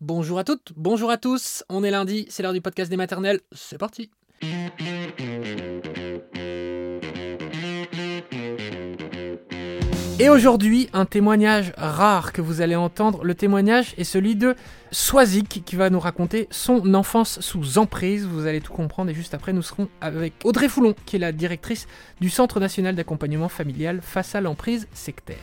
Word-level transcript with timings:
Bonjour 0.00 0.38
à 0.38 0.44
toutes, 0.44 0.72
bonjour 0.76 1.10
à 1.10 1.16
tous. 1.16 1.64
On 1.68 1.82
est 1.82 1.90
lundi, 1.90 2.26
c'est 2.28 2.44
l'heure 2.44 2.52
du 2.52 2.60
podcast 2.60 2.88
des 2.88 2.96
maternelles. 2.96 3.40
C'est 3.50 3.78
parti. 3.78 4.10
Et 10.20 10.28
aujourd'hui, 10.28 10.88
un 10.92 11.04
témoignage 11.04 11.72
rare 11.76 12.32
que 12.32 12.40
vous 12.40 12.60
allez 12.60 12.76
entendre. 12.76 13.24
Le 13.24 13.34
témoignage 13.34 13.94
est 13.98 14.04
celui 14.04 14.36
de 14.36 14.54
Swazik 14.92 15.64
qui 15.64 15.74
va 15.74 15.90
nous 15.90 16.00
raconter 16.00 16.46
son 16.52 16.94
enfance 16.94 17.40
sous 17.40 17.78
emprise. 17.78 18.24
Vous 18.24 18.46
allez 18.46 18.60
tout 18.60 18.72
comprendre 18.72 19.10
et 19.10 19.14
juste 19.14 19.34
après, 19.34 19.52
nous 19.52 19.62
serons 19.62 19.88
avec 20.00 20.34
Audrey 20.44 20.68
Foulon 20.68 20.94
qui 21.06 21.16
est 21.16 21.20
la 21.20 21.32
directrice 21.32 21.88
du 22.20 22.30
Centre 22.30 22.60
national 22.60 22.94
d'accompagnement 22.94 23.48
familial 23.48 24.00
face 24.00 24.36
à 24.36 24.40
l'emprise 24.40 24.86
sectaire. 24.92 25.38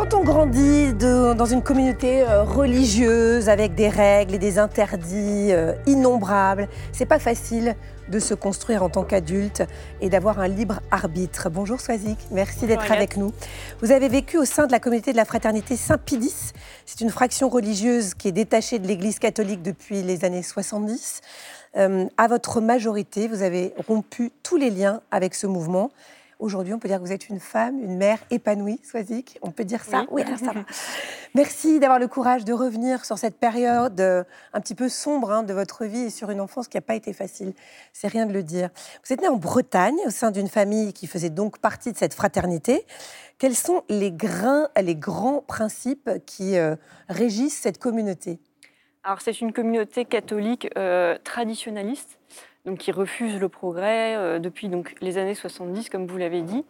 Quand 0.00 0.14
on 0.14 0.24
grandit 0.24 0.94
de- 0.94 1.34
dans 1.34 1.44
une 1.44 1.60
communauté 1.62 2.22
euh, 2.22 2.42
religieuse 2.42 3.50
avec 3.50 3.74
des 3.74 3.90
règles 3.90 4.34
et 4.34 4.38
des 4.38 4.58
interdits 4.58 5.52
euh, 5.52 5.74
innombrables, 5.86 6.68
c'est 6.90 7.04
pas 7.04 7.18
facile 7.18 7.76
de 8.08 8.18
se 8.18 8.32
construire 8.32 8.82
en 8.82 8.88
tant 8.88 9.04
qu'adulte 9.04 9.62
et 10.00 10.08
d'avoir 10.08 10.40
un 10.40 10.48
libre 10.48 10.80
arbitre. 10.90 11.50
Bonjour 11.50 11.82
Swazik, 11.82 12.16
merci 12.30 12.66
d'être 12.66 12.90
avec 12.90 13.18
nous. 13.18 13.30
Vous 13.82 13.92
avez 13.92 14.08
vécu 14.08 14.38
au 14.38 14.46
sein 14.46 14.66
de 14.66 14.72
la 14.72 14.80
communauté 14.80 15.12
de 15.12 15.18
la 15.18 15.26
fraternité 15.26 15.76
Saint-Pidis. 15.76 16.52
C'est 16.86 17.02
une 17.02 17.10
fraction 17.10 17.50
religieuse 17.50 18.14
qui 18.14 18.28
est 18.28 18.32
détachée 18.32 18.78
de 18.78 18.86
l'Église 18.86 19.18
catholique 19.18 19.60
depuis 19.60 20.02
les 20.02 20.24
années 20.24 20.42
70. 20.42 21.20
Euh, 21.76 22.06
à 22.16 22.26
votre 22.26 22.62
majorité, 22.62 23.28
vous 23.28 23.42
avez 23.42 23.74
rompu 23.86 24.32
tous 24.42 24.56
les 24.56 24.70
liens 24.70 25.02
avec 25.10 25.34
ce 25.34 25.46
mouvement. 25.46 25.90
Aujourd'hui, 26.40 26.72
on 26.72 26.78
peut 26.78 26.88
dire 26.88 26.96
que 26.98 27.04
vous 27.04 27.12
êtes 27.12 27.28
une 27.28 27.38
femme, 27.38 27.78
une 27.82 27.98
mère 27.98 28.18
épanouie, 28.30 28.80
Swazik. 28.82 29.38
On 29.42 29.50
peut 29.50 29.64
dire 29.64 29.84
ça 29.84 30.06
Oui. 30.10 30.22
alors 30.22 30.38
ça 30.38 30.52
va. 30.52 30.64
Merci 31.34 31.78
d'avoir 31.80 31.98
le 31.98 32.08
courage 32.08 32.46
de 32.46 32.54
revenir 32.54 33.04
sur 33.04 33.18
cette 33.18 33.36
période 33.36 34.00
euh, 34.00 34.24
un 34.54 34.60
petit 34.62 34.74
peu 34.74 34.88
sombre 34.88 35.30
hein, 35.30 35.42
de 35.42 35.52
votre 35.52 35.84
vie 35.84 36.04
et 36.04 36.10
sur 36.10 36.30
une 36.30 36.40
enfance 36.40 36.66
qui 36.66 36.78
n'a 36.78 36.80
pas 36.80 36.94
été 36.94 37.12
facile. 37.12 37.52
C'est 37.92 38.08
rien 38.08 38.24
de 38.24 38.32
le 38.32 38.42
dire. 38.42 38.70
Vous 39.04 39.12
êtes 39.12 39.20
né 39.20 39.28
en 39.28 39.36
Bretagne, 39.36 39.98
au 40.06 40.10
sein 40.10 40.30
d'une 40.30 40.48
famille 40.48 40.94
qui 40.94 41.06
faisait 41.06 41.28
donc 41.28 41.58
partie 41.58 41.92
de 41.92 41.98
cette 41.98 42.14
fraternité. 42.14 42.86
Quels 43.38 43.54
sont 43.54 43.84
les, 43.90 44.10
grains, 44.10 44.70
les 44.80 44.96
grands 44.96 45.42
principes 45.42 46.10
qui 46.24 46.56
euh, 46.56 46.74
régissent 47.10 47.58
cette 47.60 47.78
communauté? 47.78 48.38
Alors 49.02 49.20
c'est 49.20 49.40
une 49.40 49.52
communauté 49.52 50.04
catholique 50.04 50.68
euh, 50.76 51.16
traditionnaliste, 51.24 52.18
donc 52.64 52.78
qui 52.78 52.92
refuse 52.92 53.38
le 53.38 53.48
progrès 53.48 54.16
euh, 54.16 54.38
depuis 54.38 54.68
donc 54.68 54.94
les 55.00 55.18
années 55.18 55.34
70, 55.34 55.88
comme 55.90 56.06
vous 56.06 56.18
l'avez 56.18 56.42
dit, 56.42 56.64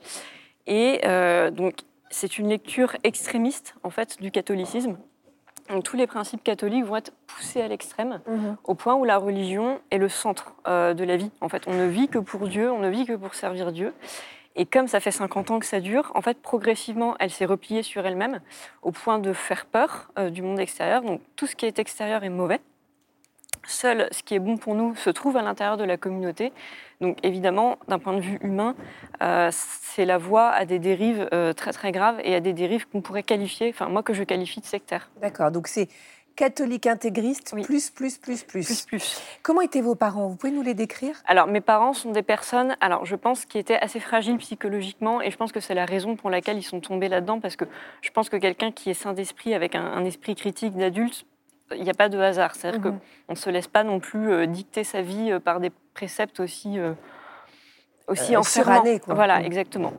et 0.66 1.00
euh, 1.04 1.50
donc 1.50 1.74
c'est 2.10 2.38
une 2.38 2.48
lecture 2.48 2.96
extrémiste 3.04 3.74
en 3.82 3.90
fait 3.90 4.20
du 4.20 4.30
catholicisme. 4.30 4.96
Donc, 5.70 5.84
tous 5.84 5.96
les 5.96 6.08
principes 6.08 6.42
catholiques 6.42 6.84
vont 6.84 6.96
être 6.96 7.12
poussés 7.28 7.62
à 7.62 7.68
l'extrême, 7.68 8.20
au 8.64 8.74
point 8.74 8.96
où 8.96 9.04
la 9.04 9.18
religion 9.18 9.80
est 9.90 9.98
le 9.98 10.08
centre 10.08 10.54
euh, 10.66 10.94
de 10.94 11.04
la 11.04 11.16
vie. 11.16 11.30
En 11.40 11.48
fait, 11.48 11.62
on 11.68 11.74
ne 11.74 11.86
vit 11.86 12.08
que 12.08 12.18
pour 12.18 12.48
Dieu, 12.48 12.72
on 12.72 12.80
ne 12.80 12.88
vit 12.88 13.06
que 13.06 13.12
pour 13.12 13.34
servir 13.34 13.70
Dieu. 13.70 13.94
Et 14.56 14.66
comme 14.66 14.88
ça 14.88 14.98
fait 14.98 15.12
50 15.12 15.52
ans 15.52 15.60
que 15.60 15.66
ça 15.66 15.78
dure, 15.78 16.10
en 16.16 16.22
fait, 16.22 16.42
progressivement, 16.42 17.14
elle 17.20 17.30
s'est 17.30 17.44
repliée 17.44 17.84
sur 17.84 18.04
elle-même 18.04 18.40
au 18.82 18.90
point 18.90 19.20
de 19.20 19.32
faire 19.32 19.64
peur 19.64 20.10
euh, 20.18 20.30
du 20.30 20.42
monde 20.42 20.58
extérieur. 20.58 21.02
Donc, 21.02 21.20
tout 21.36 21.46
ce 21.46 21.54
qui 21.54 21.66
est 21.66 21.78
extérieur 21.78 22.24
est 22.24 22.30
mauvais. 22.30 22.60
Seul 23.66 24.08
ce 24.10 24.22
qui 24.22 24.34
est 24.34 24.38
bon 24.38 24.56
pour 24.56 24.74
nous 24.74 24.94
se 24.96 25.10
trouve 25.10 25.36
à 25.36 25.42
l'intérieur 25.42 25.76
de 25.76 25.84
la 25.84 25.96
communauté. 25.96 26.52
Donc, 27.00 27.18
évidemment, 27.22 27.78
d'un 27.88 27.98
point 27.98 28.14
de 28.14 28.20
vue 28.20 28.38
humain, 28.42 28.74
euh, 29.22 29.48
c'est 29.52 30.04
la 30.04 30.18
voie 30.18 30.48
à 30.50 30.64
des 30.64 30.78
dérives 30.78 31.28
euh, 31.32 31.52
très 31.52 31.72
très 31.72 31.92
graves 31.92 32.20
et 32.24 32.34
à 32.34 32.40
des 32.40 32.52
dérives 32.52 32.86
qu'on 32.88 33.00
pourrait 33.00 33.22
qualifier, 33.22 33.70
enfin 33.70 33.88
moi 33.88 34.02
que 34.02 34.12
je 34.12 34.22
qualifie 34.22 34.60
de 34.60 34.66
sectaires. 34.66 35.10
D'accord, 35.20 35.50
donc 35.50 35.66
c'est 35.66 35.88
catholique 36.36 36.86
intégriste, 36.86 37.52
Oui. 37.54 37.62
plus, 37.62 37.90
plus, 37.90 38.16
plus, 38.16 38.44
plus. 38.44 38.64
Plus 38.64 38.86
plus. 38.86 39.22
Comment 39.42 39.60
étaient 39.60 39.82
vos 39.82 39.94
parents? 39.94 40.28
Vous 40.28 40.36
pouvez 40.36 40.52
nous 40.52 40.62
les 40.62 40.72
décrire? 40.74 41.16
Alors, 41.26 41.46
mes 41.46 41.60
parents 41.60 41.92
sont 41.92 42.12
des 42.12 42.22
personnes, 42.22 42.76
alors 42.80 43.04
je 43.04 43.16
pense, 43.16 43.44
qui 43.44 43.58
étaient 43.58 43.78
assez 43.78 44.00
fragiles 44.00 44.38
psychologiquement, 44.38 45.20
et 45.20 45.30
je 45.30 45.36
pense 45.36 45.52
que 45.52 45.60
c'est 45.60 45.74
la 45.74 45.84
raison 45.84 46.16
pour 46.16 46.30
laquelle 46.30 46.56
ils 46.56 46.62
sont 46.62 46.80
tombés 46.80 47.08
là-dedans, 47.08 47.40
parce 47.40 47.56
que 47.56 47.66
je 48.00 48.10
pense 48.10 48.30
que 48.30 48.36
quelqu'un 48.36 48.72
qui 48.72 48.88
est 48.90 48.94
sain 48.94 49.12
d'esprit, 49.12 49.54
avec 49.54 49.74
un, 49.74 49.84
un 49.84 50.04
esprit 50.04 50.34
critique 50.34 50.74
d'adulte, 50.76 51.26
il 51.76 51.82
n'y 51.82 51.90
a 51.90 51.94
pas 51.94 52.08
de 52.08 52.18
hasard. 52.18 52.54
C'est-à-dire 52.54 52.80
Mhm. 52.80 52.98
qu'on 53.26 53.32
ne 53.32 53.36
se 53.38 53.50
laisse 53.50 53.68
pas 53.68 53.84
non 53.84 54.00
plus 54.00 54.30
euh, 54.32 54.46
dicter 54.46 54.84
sa 54.84 55.02
vie 55.02 55.30
euh, 55.32 55.40
par 55.40 55.60
des 55.60 55.70
préceptes 55.94 56.40
aussi, 56.40 56.78
euh, 56.78 56.92
aussi 58.08 58.36
Euh, 58.36 58.42
surannés. 58.42 59.00
Voilà, 59.06 59.38
Mhm. 59.40 59.46
exactement. 59.46 59.92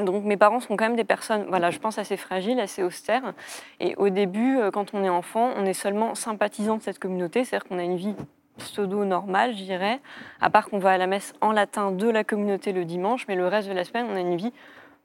Donc 0.00 0.24
mes 0.24 0.36
parents 0.36 0.58
sont 0.60 0.76
quand 0.76 0.84
même 0.84 0.96
des 0.96 1.04
personnes, 1.04 1.44
voilà, 1.48 1.70
je 1.70 1.78
pense 1.78 1.98
assez 1.98 2.16
fragiles, 2.16 2.58
assez 2.58 2.82
austères. 2.82 3.34
Et 3.78 3.94
au 3.96 4.08
début, 4.08 4.58
quand 4.72 4.94
on 4.94 5.04
est 5.04 5.08
enfant, 5.08 5.50
on 5.56 5.64
est 5.64 5.74
seulement 5.74 6.14
sympathisant 6.14 6.78
de 6.78 6.82
cette 6.82 6.98
communauté, 6.98 7.44
c'est-à-dire 7.44 7.68
qu'on 7.68 7.78
a 7.78 7.84
une 7.84 7.96
vie 7.96 8.14
pseudo-normale, 8.58 9.52
je 9.52 9.62
dirais, 9.62 10.00
à 10.40 10.50
part 10.50 10.68
qu'on 10.68 10.78
va 10.78 10.90
à 10.92 10.98
la 10.98 11.06
messe 11.06 11.34
en 11.40 11.52
latin 11.52 11.92
de 11.92 12.08
la 12.08 12.24
communauté 12.24 12.72
le 12.72 12.84
dimanche, 12.84 13.26
mais 13.28 13.34
le 13.36 13.46
reste 13.46 13.68
de 13.68 13.74
la 13.74 13.84
semaine, 13.84 14.06
on 14.10 14.16
a 14.16 14.20
une 14.20 14.36
vie 14.36 14.52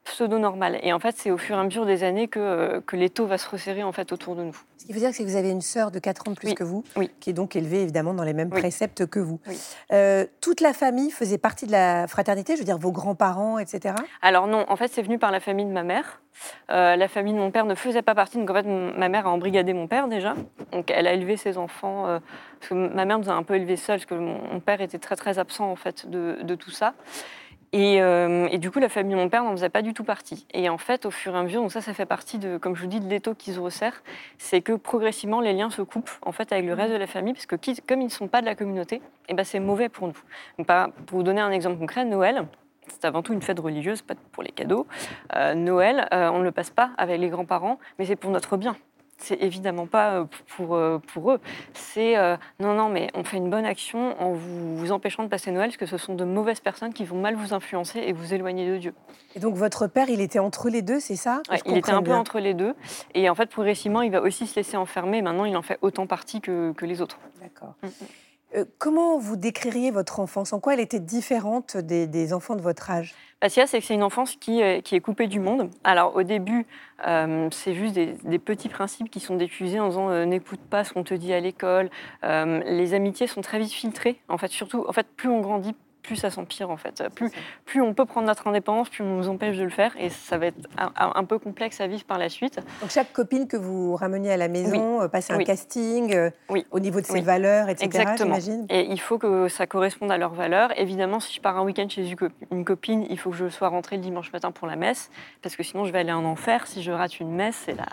pseudo-normale. 0.07 0.79
Et 0.83 0.93
en 0.93 0.99
fait, 0.99 1.15
c'est 1.17 1.31
au 1.31 1.37
fur 1.37 1.55
et 1.55 1.59
à 1.59 1.63
mesure 1.63 1.85
des 1.85 2.03
années 2.03 2.27
que, 2.27 2.39
euh, 2.39 2.81
que 2.81 2.95
l'étau 2.95 3.25
va 3.25 3.37
se 3.37 3.49
resserrer 3.49 3.83
en 3.83 3.91
fait 3.91 4.11
autour 4.11 4.35
de 4.35 4.43
nous. 4.43 4.55
Ce 4.77 4.85
qui 4.85 4.93
veut 4.93 4.99
dire 4.99 5.11
que 5.11 5.21
vous 5.23 5.35
avez 5.35 5.49
une 5.49 5.61
sœur 5.61 5.91
de 5.91 5.99
4 5.99 6.27
ans 6.27 6.31
de 6.31 6.35
plus 6.37 6.49
Oui, 6.49 6.55
que 6.55 6.63
vous, 6.63 6.83
oui. 6.95 7.11
qui 7.19 7.29
est 7.31 7.33
donc 7.33 7.55
élevée 7.55 7.81
évidemment 7.81 8.13
dans 8.13 8.23
les 8.23 8.33
mêmes 8.33 8.49
Oui. 8.53 8.59
préceptes 8.59 9.05
que 9.05 9.19
vous. 9.19 9.39
Euh, 9.91 10.25
toute 10.41 10.61
la 10.61 10.73
famille 10.73 11.11
faisait 11.11 11.37
partie 11.37 11.65
de 11.67 11.71
la 11.71 12.07
fraternité, 12.07 12.53
je 12.53 12.59
veux 12.59 12.65
dire 12.65 12.77
vos 12.77 12.91
grands-parents, 12.91 13.57
etc. 13.59 13.95
Alors 14.21 14.47
non, 14.47 14.65
en 14.69 14.75
fait, 14.75 14.87
c'est 14.89 15.01
venu 15.01 15.19
par 15.19 15.31
la 15.31 15.39
famille 15.39 15.65
de 15.65 15.71
ma 15.71 15.83
mère. 15.83 16.21
Euh, 16.69 16.95
la 16.95 17.07
famille 17.07 17.33
de 17.33 17.39
mon 17.39 17.49
père 17.49 17.65
ne 17.65 17.73
faisait 17.75 18.03
pas 18.03 18.13
partie, 18.13 18.37
donc 18.37 18.49
en 18.51 18.53
fait, 18.53 18.63
ma 18.63 19.09
mère 19.09 19.25
a 19.25 19.31
embrigadé 19.31 19.73
mon 19.73 19.87
père 19.87 20.07
déjà. 20.07 20.35
Donc 20.71 20.91
elle 20.91 21.07
a 21.07 21.13
élevé 21.13 21.35
ses 21.35 21.57
enfants, 21.57 22.05
euh, 22.07 22.19
parce 22.59 22.69
que 22.69 22.75
ma 22.75 23.05
mère 23.05 23.17
nous 23.17 23.29
a 23.29 23.33
un 23.33 23.41
peu 23.43 23.55
élevés 23.55 23.75
seuls, 23.75 23.97
parce 23.97 24.05
que 24.05 24.13
mon, 24.13 24.39
mon 24.53 24.59
père 24.59 24.79
était 24.81 24.99
très 24.99 25.15
très 25.15 25.39
absent 25.39 25.69
en 25.69 25.75
fait 25.75 26.07
de, 26.07 26.37
de 26.43 26.55
tout 26.55 26.69
ça. 26.71 26.93
Et, 27.73 28.01
euh, 28.01 28.47
et 28.49 28.57
du 28.57 28.71
coup, 28.71 28.79
la 28.79 28.89
famille 28.89 29.13
de 29.13 29.19
mon 29.19 29.29
père 29.29 29.43
n'en 29.43 29.51
faisait 29.51 29.69
pas 29.69 29.81
du 29.81 29.93
tout 29.93 30.03
partie. 30.03 30.47
Et 30.53 30.69
en 30.69 30.77
fait, 30.77 31.05
au 31.05 31.11
fur 31.11 31.35
et 31.35 31.37
à 31.37 31.43
mesure, 31.43 31.61
donc 31.61 31.71
ça, 31.71 31.81
ça 31.81 31.93
fait 31.93 32.05
partie 32.05 32.37
de, 32.37 32.57
comme 32.57 32.75
je 32.75 32.81
vous 32.81 32.87
dis, 32.87 32.99
de 32.99 33.09
l'étau 33.09 33.33
qui 33.35 33.51
se 33.51 33.59
resserre, 33.59 34.03
c'est 34.37 34.61
que 34.61 34.73
progressivement, 34.73 35.41
les 35.41 35.53
liens 35.53 35.69
se 35.69 35.81
coupent 35.81 36.11
en 36.25 36.31
fait 36.31 36.51
avec 36.53 36.65
le 36.65 36.73
reste 36.73 36.93
de 36.93 36.97
la 36.97 37.07
famille, 37.07 37.33
parce 37.33 37.45
que 37.45 37.55
comme 37.85 38.01
ils 38.01 38.05
ne 38.05 38.09
sont 38.09 38.27
pas 38.27 38.41
de 38.41 38.45
la 38.45 38.55
communauté, 38.55 39.01
et 39.27 39.33
ben 39.33 39.43
c'est 39.43 39.59
mauvais 39.59 39.89
pour 39.89 40.07
nous. 40.07 40.65
Pour 40.65 41.17
vous 41.17 41.23
donner 41.23 41.41
un 41.41 41.51
exemple 41.51 41.77
concret, 41.77 42.05
Noël, 42.05 42.45
c'est 42.87 43.05
avant 43.05 43.21
tout 43.21 43.33
une 43.33 43.41
fête 43.41 43.59
religieuse, 43.59 44.01
pas 44.01 44.15
pour 44.31 44.43
les 44.43 44.51
cadeaux. 44.51 44.87
Euh, 45.35 45.53
Noël, 45.53 46.07
euh, 46.13 46.29
on 46.29 46.39
ne 46.39 46.43
le 46.43 46.51
passe 46.51 46.69
pas 46.69 46.91
avec 46.97 47.19
les 47.19 47.29
grands-parents, 47.29 47.79
mais 47.99 48.05
c'est 48.05 48.15
pour 48.15 48.31
notre 48.31 48.55
bien. 48.55 48.77
C'est 49.19 49.41
évidemment 49.41 49.87
pas 49.87 50.11
euh, 50.11 50.25
pour, 50.55 50.75
euh, 50.75 50.99
pour 50.99 51.31
eux. 51.31 51.39
C'est 51.73 52.17
euh, 52.17 52.37
non, 52.59 52.75
non, 52.75 52.87
mais 52.87 53.09
on 53.15 53.23
fait 53.23 53.37
une 53.37 53.49
bonne 53.49 53.65
action 53.65 54.19
en 54.21 54.33
vous, 54.33 54.77
vous 54.77 54.91
empêchant 54.91 55.23
de 55.23 55.27
passer 55.27 55.51
Noël, 55.51 55.69
parce 55.69 55.77
que 55.77 55.85
ce 55.87 55.97
sont 55.97 56.13
de 56.13 56.23
mauvaises 56.23 56.59
personnes 56.59 56.93
qui 56.93 57.03
vont 57.03 57.19
mal 57.19 57.35
vous 57.35 57.53
influencer 57.53 57.99
et 57.99 58.13
vous 58.13 58.33
éloigner 58.33 58.69
de 58.69 58.77
Dieu. 58.77 58.93
Et 59.35 59.39
donc 59.39 59.55
votre 59.55 59.87
père, 59.87 60.09
il 60.09 60.21
était 60.21 60.39
entre 60.39 60.69
les 60.69 60.83
deux, 60.83 60.99
c'est 60.99 61.15
ça? 61.15 61.41
Ouais, 61.49 61.59
il 61.65 61.77
était 61.77 61.91
un 61.91 62.03
peu 62.03 62.13
entre 62.13 62.39
les 62.39 62.53
deux. 62.53 62.75
Et 63.15 63.29
en 63.29 63.35
fait, 63.35 63.47
progressivement, 63.49 64.03
il 64.03 64.11
va 64.11 64.21
aussi 64.21 64.45
se 64.45 64.55
laisser 64.55 64.77
enfermer. 64.77 65.21
Maintenant, 65.21 65.45
il 65.45 65.57
en 65.57 65.63
fait 65.63 65.79
autant 65.81 66.05
partie 66.05 66.39
que, 66.39 66.71
que 66.73 66.85
les 66.85 67.01
autres. 67.01 67.17
D'accord. 67.41 67.73
Mm, 67.81 67.87
mm. 67.87 67.91
Euh, 68.55 68.65
comment 68.77 69.17
vous 69.17 69.35
décririez 69.35 69.91
votre 69.91 70.19
enfance? 70.19 70.53
En 70.53 70.59
quoi 70.59 70.73
elle 70.73 70.79
était 70.79 70.99
différente 70.99 71.75
des, 71.75 72.33
enfants 72.33 72.55
de 72.55 72.61
votre 72.61 72.89
âge? 72.89 73.13
Bah, 73.41 73.49
c'est 73.49 73.63
que 73.63 73.81
c'est 73.85 73.93
une 73.93 74.03
enfance 74.03 74.35
qui, 74.35 74.61
est- 74.61 74.81
qui 74.81 74.95
est 74.95 75.01
coupée 75.01 75.27
du 75.27 75.39
monde. 75.39 75.69
Alors, 75.83 76.15
au 76.15 76.23
début, 76.23 76.65
euh, 77.07 77.49
c'est 77.51 77.73
juste 77.73 77.93
des, 77.93 78.39
petits 78.39 78.69
principes 78.69 79.09
qui 79.09 79.19
sont 79.19 79.35
diffusés 79.35 79.79
en 79.79 79.89
disant 79.89 80.09
euh, 80.09 80.25
n'écoute 80.25 80.61
pas 80.69 80.83
ce 80.83 80.93
qu'on 80.93 81.03
te 81.03 81.13
dit 81.13 81.33
à 81.33 81.39
l'école. 81.39 81.89
Euh, 82.23 82.61
les 82.65 82.93
amitiés 82.93 83.27
sont 83.27 83.41
très 83.41 83.59
vite 83.59 83.71
filtrées. 83.73 84.19
En 84.29 84.37
fait, 84.37 84.47
surtout, 84.47 84.85
en 84.87 84.93
fait, 84.93 85.07
plus 85.07 85.29
on 85.29 85.41
grandit, 85.41 85.75
plus 86.07 86.15
ça 86.15 86.29
s'empire. 86.31 86.69
En 86.71 86.77
fait, 86.77 87.03
plus, 87.13 87.29
plus 87.65 87.81
on 87.81 87.93
peut 87.93 88.05
prendre 88.05 88.25
notre 88.27 88.47
indépendance, 88.47 88.89
plus 88.89 89.03
on 89.03 89.17
nous 89.17 89.27
empêche 89.29 89.57
de 89.57 89.63
le 89.63 89.69
faire, 89.69 89.93
et 89.99 90.09
ça 90.09 90.37
va 90.37 90.47
être 90.47 90.57
un, 90.97 91.23
peu 91.25 91.37
complexe 91.37 91.81
à 91.81 91.87
vivre 91.87 92.05
par 92.05 92.17
la 92.17 92.29
suite. 92.29 92.59
Donc 92.81 92.89
chaque 92.89 93.11
copine 93.11 93.47
que 93.47 93.57
vous 93.57 93.95
rameniez 93.95 94.31
à 94.31 94.37
la 94.37 94.47
maison 94.47 95.01
euh, 95.01 95.07
passait 95.09 95.33
un 95.33 95.37
Oui. 95.37 95.43
casting 95.43 96.15
euh, 96.15 96.29
Oui. 96.49 96.65
au 96.71 96.79
niveau 96.79 97.01
de 97.01 97.05
ses 97.05 97.13
Oui. 97.13 97.21
valeurs, 97.21 97.67
etc. 97.69 97.85
Exactement. 97.85 98.37
Et 98.69 98.85
il 98.89 98.99
faut 98.99 99.17
que 99.17 99.49
ça 99.49 99.67
corresponde 99.67 100.11
à 100.11 100.17
leurs 100.17 100.33
valeurs. 100.33 100.71
Évidemment, 100.79 101.19
si 101.19 101.33
je 101.35 101.41
pars 101.41 101.57
un 101.57 101.63
week-end 101.63 101.87
chez 101.89 102.07
une 102.09 102.15
co- 102.15 102.27
une 102.51 102.63
copine, 102.63 103.05
il 103.09 103.19
faut 103.19 103.29
que 103.31 103.35
je 103.35 103.49
sois 103.49 103.67
rentrée 103.67 103.97
le 103.97 104.01
dimanche 104.01 104.31
matin 104.31 104.51
pour 104.51 104.67
la 104.67 104.77
messe, 104.77 105.11
parce 105.41 105.55
que 105.57 105.63
sinon 105.63 105.83
je 105.83 105.91
vais 105.91 105.99
aller 105.99 106.13
en 106.13 106.23
enfer. 106.23 106.65
Si 106.67 106.81
je 106.81 106.91
rate 106.93 107.19
une 107.19 107.31
messe, 107.35 107.61
c'est 107.65 107.75
la, 107.75 107.85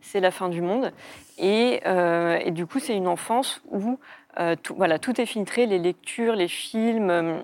c'est 0.00 0.20
la 0.20 0.30
fin 0.30 0.48
du 0.48 0.62
monde. 0.62 0.92
Et, 1.38 1.80
euh, 1.86 2.38
et 2.44 2.50
du 2.52 2.66
coup, 2.66 2.78
c'est 2.78 2.94
une 2.94 3.08
enfance 3.08 3.62
où 3.70 3.98
euh, 4.38 4.54
tout, 4.62 4.74
voilà, 4.76 4.98
tout 5.00 5.20
est 5.20 5.26
filtré, 5.26 5.66
les 5.66 5.78
lectures, 5.78 6.36
les 6.36 6.46
films. 6.48 7.42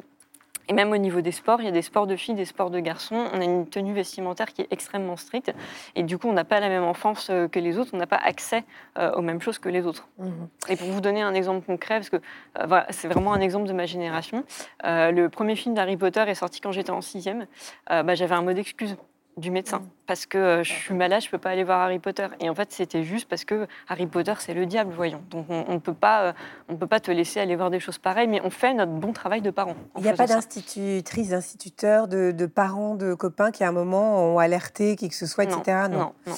Et 0.68 0.72
même 0.72 0.92
au 0.92 0.96
niveau 0.96 1.20
des 1.20 1.32
sports, 1.32 1.60
il 1.60 1.64
y 1.64 1.68
a 1.68 1.72
des 1.72 1.82
sports 1.82 2.06
de 2.06 2.16
filles, 2.16 2.34
des 2.34 2.44
sports 2.44 2.70
de 2.70 2.80
garçons. 2.80 3.28
On 3.32 3.40
a 3.40 3.44
une 3.44 3.68
tenue 3.68 3.92
vestimentaire 3.92 4.52
qui 4.52 4.62
est 4.62 4.68
extrêmement 4.70 5.16
stricte. 5.16 5.52
Et 5.94 6.02
du 6.02 6.18
coup, 6.18 6.28
on 6.28 6.32
n'a 6.32 6.44
pas 6.44 6.60
la 6.60 6.68
même 6.68 6.84
enfance 6.84 7.28
euh, 7.30 7.48
que 7.48 7.58
les 7.58 7.78
autres. 7.78 7.90
On 7.94 7.98
n'a 7.98 8.06
pas 8.06 8.20
accès 8.22 8.64
euh, 8.98 9.12
aux 9.12 9.22
mêmes 9.22 9.40
choses 9.40 9.58
que 9.58 9.68
les 9.68 9.86
autres. 9.86 10.08
Mhm. 10.18 10.48
Et 10.68 10.76
pour 10.76 10.88
vous 10.88 11.00
donner 11.00 11.22
un 11.22 11.34
exemple 11.34 11.64
concret, 11.64 11.96
parce 11.96 12.10
que 12.10 12.16
euh, 12.16 12.66
voilà, 12.66 12.86
c'est 12.90 13.08
vraiment 13.08 13.32
un 13.32 13.40
exemple 13.40 13.68
de 13.68 13.72
ma 13.72 13.86
génération, 13.86 14.44
le 14.84 15.28
premier 15.28 15.56
film 15.56 15.74
d'Harry 15.74 15.96
Potter 15.96 16.24
est 16.26 16.34
sorti 16.34 16.60
quand 16.60 16.72
j'étais 16.72 16.90
en 16.90 17.00
sixième. 17.00 17.46
Bah, 17.88 18.14
J'avais 18.14 18.34
un 18.34 18.42
mot 18.42 18.52
d'excuse 18.52 18.96
du 19.36 19.50
médecin 19.50 19.80
mm. 19.80 19.88
parce 20.06 20.26
que 20.26 20.38
euh, 20.38 20.64
je 20.64 20.72
suis 20.72 20.94
malade, 20.94 21.22
je 21.22 21.28
peux 21.28 21.38
pas 21.38 21.50
aller 21.50 21.64
voir 21.64 21.80
Harry 21.80 21.98
Potter. 21.98 22.26
Et 22.40 22.48
en 22.48 22.54
fait, 22.54 22.72
c'était 22.72 23.02
juste 23.02 23.28
parce 23.28 23.44
que 23.44 23.66
Harry 23.88 24.06
Potter, 24.06 24.32
c'est 24.38 24.54
le 24.54 24.66
diable, 24.66 24.92
voyons. 24.94 25.22
Donc 25.30 25.46
on 25.50 25.72
ne 25.72 25.78
peut 25.78 25.94
pas, 25.94 26.22
euh, 26.22 26.32
on 26.68 26.76
peut 26.76 26.86
pas 26.86 27.00
te 27.00 27.10
laisser 27.10 27.40
aller 27.40 27.56
voir 27.56 27.70
des 27.70 27.80
choses 27.80 27.98
pareilles, 27.98 28.28
mais 28.28 28.40
on 28.44 28.50
fait 28.50 28.72
notre 28.72 28.92
bon 28.92 29.12
travail 29.12 29.42
de 29.42 29.50
parents. 29.50 29.76
Il 29.96 30.02
n'y 30.02 30.08
a 30.08 30.14
pas 30.14 30.26
d'institutrice, 30.26 31.30
d'instituteur, 31.30 32.08
de, 32.08 32.46
parents, 32.46 32.94
de 32.94 33.14
copains 33.14 33.50
qui 33.50 33.64
à 33.64 33.68
un 33.68 33.72
moment 33.72 34.34
ont 34.34 34.38
alerté 34.38 34.96
qui 34.96 35.08
que 35.08 35.14
ce 35.14 35.26
soit, 35.26 35.44
etc. 35.44 35.88
Non, 35.90 36.12
non. 36.26 36.34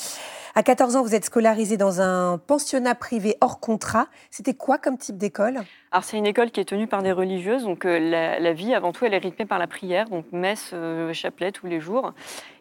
À 0.54 0.64
14 0.64 0.96
ans, 0.96 1.02
vous 1.02 1.14
êtes 1.14 1.26
scolarisé 1.26 1.76
dans 1.76 2.00
un 2.00 2.38
pensionnat 2.38 2.96
privé 2.96 3.36
hors 3.40 3.60
contrat. 3.60 4.08
C'était 4.30 4.54
quoi 4.54 4.78
comme 4.78 4.98
type 4.98 5.16
d'école? 5.16 5.60
Alors 5.92 6.02
c'est 6.02 6.16
une 6.16 6.26
école 6.26 6.50
qui 6.50 6.58
est 6.58 6.64
tenue 6.64 6.88
par 6.88 7.02
des 7.02 7.12
religieuses, 7.12 7.62
donc 7.62 7.84
euh, 7.84 7.98
la, 8.40 8.52
vie 8.52 8.74
avant 8.74 8.90
tout 8.90 9.04
elle 9.04 9.14
est 9.14 9.18
rythmée 9.18 9.46
par 9.46 9.60
la 9.60 9.68
prière, 9.68 10.08
donc 10.08 10.24
messe, 10.32 10.74
chapelet 11.12 11.52
tous 11.52 11.68
les 11.68 11.80
jours. 11.80 12.12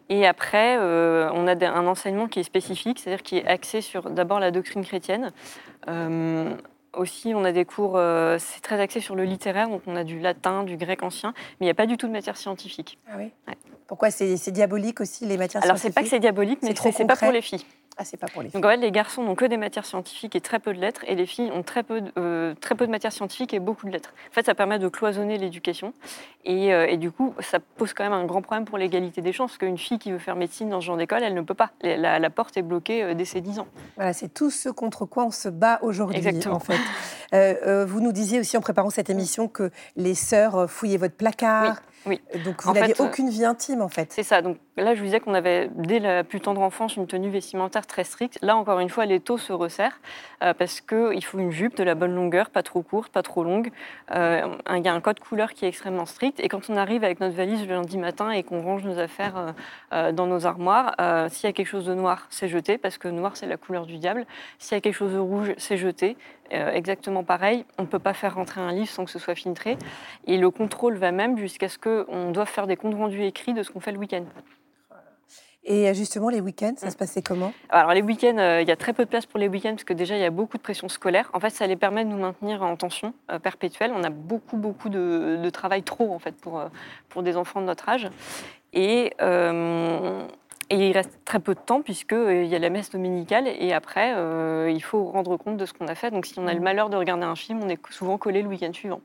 Et 0.08 0.26
après, 0.26 0.78
euh, 0.78 1.30
on 1.34 1.46
a 1.46 1.66
un 1.66 1.86
enseignement 1.86 2.28
qui 2.28 2.40
est 2.40 2.44
spécifique, 2.44 2.98
c'est-à-dire 2.98 3.22
qui 3.22 3.38
est 3.38 3.46
axé 3.46 3.80
sur 3.80 4.10
d'abord 4.10 4.40
la 4.40 4.50
doctrine 4.50 4.84
chrétienne. 4.84 5.32
Euh, 5.88 6.54
aussi, 6.94 7.32
on 7.34 7.44
a 7.44 7.52
des 7.52 7.64
cours, 7.64 7.96
euh, 7.96 8.38
c'est 8.38 8.60
très 8.60 8.80
axé 8.80 9.00
sur 9.00 9.14
le 9.14 9.24
littéraire, 9.24 9.68
donc 9.68 9.82
on 9.86 9.96
a 9.96 10.04
du 10.04 10.18
latin, 10.18 10.64
du 10.64 10.76
grec 10.76 11.02
ancien, 11.02 11.34
mais 11.36 11.64
il 11.64 11.66
n'y 11.66 11.70
a 11.70 11.74
pas 11.74 11.86
du 11.86 11.96
tout 11.96 12.06
de 12.06 12.12
matière 12.12 12.36
scientifique. 12.36 12.98
Ah 13.08 13.16
oui? 13.18 13.30
Pourquoi 13.86 14.10
c'est 14.10 14.50
diabolique 14.50 15.00
aussi, 15.00 15.26
les 15.26 15.36
matières 15.36 15.62
Alors, 15.62 15.76
scientifiques 15.76 15.78
Alors, 15.78 15.78
c'est 15.78 15.92
pas 15.92 16.02
que 16.02 16.08
c'est 16.08 16.20
diabolique, 16.20 16.60
mais 16.62 16.74
c'est 16.74 17.06
pas 17.06 17.16
pour 17.16 17.32
les 17.32 17.42
filles. 17.42 17.64
Ah, 18.00 18.04
c'est 18.04 18.16
pas 18.16 18.28
pour 18.28 18.42
les 18.42 18.48
filles. 18.48 18.60
Donc 18.60 18.64
en 18.64 18.72
fait, 18.72 18.76
les 18.76 18.92
garçons 18.92 19.24
n'ont 19.24 19.34
que 19.34 19.44
des 19.44 19.56
matières 19.56 19.84
scientifiques 19.84 20.36
et 20.36 20.40
très 20.40 20.60
peu 20.60 20.72
de 20.72 20.78
lettres, 20.78 21.02
et 21.08 21.16
les 21.16 21.26
filles 21.26 21.50
ont 21.52 21.64
très 21.64 21.82
peu 21.82 22.00
de, 22.00 22.12
euh, 22.16 22.54
très 22.60 22.76
peu 22.76 22.86
de 22.86 22.92
matières 22.92 23.12
scientifiques 23.12 23.52
et 23.52 23.58
beaucoup 23.58 23.86
de 23.86 23.90
lettres. 23.90 24.14
En 24.30 24.34
fait, 24.34 24.46
ça 24.46 24.54
permet 24.54 24.78
de 24.78 24.86
cloisonner 24.86 25.36
l'éducation, 25.36 25.92
et, 26.44 26.72
euh, 26.72 26.86
et, 26.86 26.96
du 26.96 27.10
coup, 27.10 27.34
ça 27.40 27.58
pose 27.58 27.92
quand 27.94 28.04
même 28.04 28.12
un 28.12 28.24
grand 28.24 28.40
problème 28.40 28.64
pour 28.66 28.78
l'égalité 28.78 29.20
des 29.20 29.32
chances, 29.32 29.50
parce 29.50 29.58
qu'une 29.58 29.78
fille 29.78 29.98
qui 29.98 30.12
veut 30.12 30.18
faire 30.18 30.36
médecine 30.36 30.68
dans 30.68 30.80
ce 30.80 30.86
genre 30.86 30.96
d'école, 30.96 31.24
elle 31.24 31.34
ne 31.34 31.40
peut 31.40 31.54
pas. 31.54 31.72
La, 31.82 32.20
la 32.20 32.30
porte 32.30 32.56
est 32.56 32.62
bloquée 32.62 33.02
euh, 33.02 33.14
dès 33.14 33.24
ses 33.24 33.40
10 33.40 33.58
ans. 33.58 33.66
Voilà, 33.96 34.12
c'est 34.12 34.32
tout 34.32 34.50
ce 34.50 34.68
contre 34.68 35.04
quoi 35.04 35.24
on 35.24 35.32
se 35.32 35.48
bat 35.48 35.80
aujourd'hui, 35.82 36.22
en 36.48 36.60
fait. 36.60 37.84
vous 37.84 38.00
nous 38.00 38.12
disiez 38.12 38.38
aussi 38.38 38.56
en 38.56 38.60
préparant 38.60 38.90
cette 38.90 39.10
émission 39.10 39.48
que 39.48 39.72
les 39.96 40.14
sœurs 40.14 40.70
fouillaient 40.70 40.98
votre 40.98 41.16
placard. 41.16 41.74
Oui. 41.74 41.97
Donc 42.06 42.62
vous 42.62 42.72
n'aviez 42.72 42.94
aucune 43.00 43.28
vie 43.28 43.44
intime 43.44 43.82
en 43.82 43.88
fait. 43.88 44.12
C'est 44.12 44.22
ça. 44.22 44.42
Donc 44.42 44.58
là, 44.76 44.94
je 44.94 45.00
vous 45.00 45.06
disais 45.06 45.20
qu'on 45.20 45.34
avait 45.34 45.68
dès 45.74 45.98
la 45.98 46.24
plus 46.24 46.40
tendre 46.40 46.60
enfance 46.60 46.96
une 46.96 47.06
tenue 47.06 47.30
vestimentaire 47.30 47.86
très 47.86 48.04
stricte. 48.04 48.38
Là, 48.42 48.56
encore 48.56 48.80
une 48.80 48.88
fois, 48.88 49.06
les 49.06 49.20
taux 49.20 49.38
se 49.38 49.52
resserrent 49.52 50.00
euh, 50.42 50.54
parce 50.54 50.80
qu'il 50.80 51.24
faut 51.24 51.38
une 51.38 51.50
jupe 51.50 51.76
de 51.76 51.82
la 51.82 51.94
bonne 51.94 52.14
longueur, 52.14 52.50
pas 52.50 52.62
trop 52.62 52.82
courte, 52.82 53.12
pas 53.12 53.22
trop 53.22 53.44
longue. 53.44 53.70
Euh, 54.12 54.56
il 54.74 54.84
y 54.84 54.88
a 54.88 54.94
un 54.94 55.00
code 55.00 55.20
couleur 55.20 55.52
qui 55.52 55.64
est 55.64 55.68
extrêmement 55.68 56.06
strict. 56.06 56.40
Et 56.40 56.48
quand 56.48 56.70
on 56.70 56.76
arrive 56.76 57.04
avec 57.04 57.20
notre 57.20 57.34
valise 57.34 57.66
le 57.66 57.74
lundi 57.74 57.98
matin 57.98 58.30
et 58.30 58.42
qu'on 58.42 58.62
range 58.62 58.84
nos 58.84 58.98
affaires 58.98 59.54
euh, 59.92 60.12
dans 60.12 60.26
nos 60.26 60.46
armoires, 60.46 60.94
s'il 61.30 61.48
y 61.48 61.50
a 61.50 61.52
quelque 61.52 61.66
chose 61.66 61.86
de 61.86 61.94
noir, 61.94 62.26
c'est 62.30 62.48
jeté 62.48 62.78
parce 62.78 62.98
que 62.98 63.08
noir, 63.08 63.36
c'est 63.36 63.46
la 63.46 63.56
couleur 63.56 63.86
du 63.86 63.98
diable. 63.98 64.26
S'il 64.58 64.76
y 64.76 64.78
a 64.78 64.80
quelque 64.80 64.94
chose 64.94 65.12
de 65.12 65.18
rouge, 65.18 65.52
c'est 65.58 65.76
jeté. 65.76 66.16
Exactement 66.50 67.24
pareil. 67.24 67.64
On 67.78 67.82
ne 67.82 67.86
peut 67.86 67.98
pas 67.98 68.14
faire 68.14 68.34
rentrer 68.34 68.60
un 68.60 68.72
livre 68.72 68.88
sans 68.88 69.04
que 69.04 69.10
ce 69.10 69.18
soit 69.18 69.34
filtré. 69.34 69.76
Et 70.26 70.38
le 70.38 70.50
contrôle 70.50 70.96
va 70.96 71.12
même 71.12 71.38
jusqu'à 71.38 71.68
ce 71.68 71.78
qu'on 71.78 72.30
doive 72.30 72.48
faire 72.48 72.66
des 72.66 72.76
comptes 72.76 72.94
rendus 72.94 73.24
écrits 73.24 73.54
de 73.54 73.62
ce 73.62 73.70
qu'on 73.70 73.80
fait 73.80 73.92
le 73.92 73.98
week-end. 73.98 74.24
Et 75.70 75.92
justement, 75.92 76.30
les 76.30 76.40
week-ends, 76.40 76.72
ça 76.78 76.90
se 76.90 76.96
passait 76.96 77.20
comment? 77.20 77.52
Alors, 77.68 77.92
les 77.92 78.00
week-ends, 78.00 78.38
euh, 78.38 78.62
il 78.62 78.68
y 78.68 78.70
a 78.70 78.76
très 78.76 78.94
peu 78.94 79.04
de 79.04 79.10
place 79.10 79.26
pour 79.26 79.38
les 79.38 79.48
week-ends 79.48 79.72
parce 79.72 79.84
que 79.84 79.92
déjà, 79.92 80.16
il 80.16 80.20
y 80.22 80.24
a 80.24 80.30
beaucoup 80.30 80.56
de 80.56 80.62
pression 80.62 80.88
scolaire. 80.88 81.30
En 81.34 81.40
fait, 81.40 81.50
ça 81.50 81.66
les 81.66 81.76
permet 81.76 82.06
de 82.06 82.08
nous 82.08 82.16
maintenir 82.16 82.62
en 82.62 82.74
tension 82.76 83.12
euh, 83.30 83.38
perpétuelle. 83.38 83.92
On 83.94 84.02
a 84.02 84.08
beaucoup, 84.08 84.56
beaucoup 84.56 84.88
de, 84.88 85.50
travail 85.50 85.82
trop, 85.82 86.14
en 86.14 86.18
fait, 86.18 86.34
pour, 86.36 86.58
euh, 86.58 86.68
pour 87.10 87.22
des 87.22 87.36
enfants 87.36 87.60
de 87.60 87.66
notre 87.66 87.86
âge. 87.90 88.08
Et, 88.72 89.12
et 90.70 90.88
il 90.88 90.92
reste 90.92 91.20
très 91.24 91.40
peu 91.40 91.54
de 91.54 91.60
temps 91.60 91.82
puisqu'il 91.82 92.46
y 92.46 92.54
a 92.54 92.58
la 92.58 92.70
messe 92.70 92.90
dominicale 92.90 93.46
et 93.46 93.72
après, 93.72 94.12
il 94.70 94.80
faut 94.80 95.04
rendre 95.04 95.36
compte 95.36 95.56
de 95.56 95.66
ce 95.66 95.72
qu'on 95.72 95.88
a 95.88 95.94
fait. 95.94 96.10
Donc, 96.10 96.26
si 96.26 96.38
on 96.38 96.46
a 96.46 96.54
le 96.54 96.60
mmh. 96.60 96.62
malheur 96.62 96.90
de 96.90 96.96
regarder 96.96 97.24
un 97.24 97.36
film, 97.36 97.60
on 97.62 97.68
est 97.68 97.80
souvent 97.90 98.18
collé 98.18 98.42
le 98.42 98.48
week-end 98.48 98.72
suivant. 98.72 99.00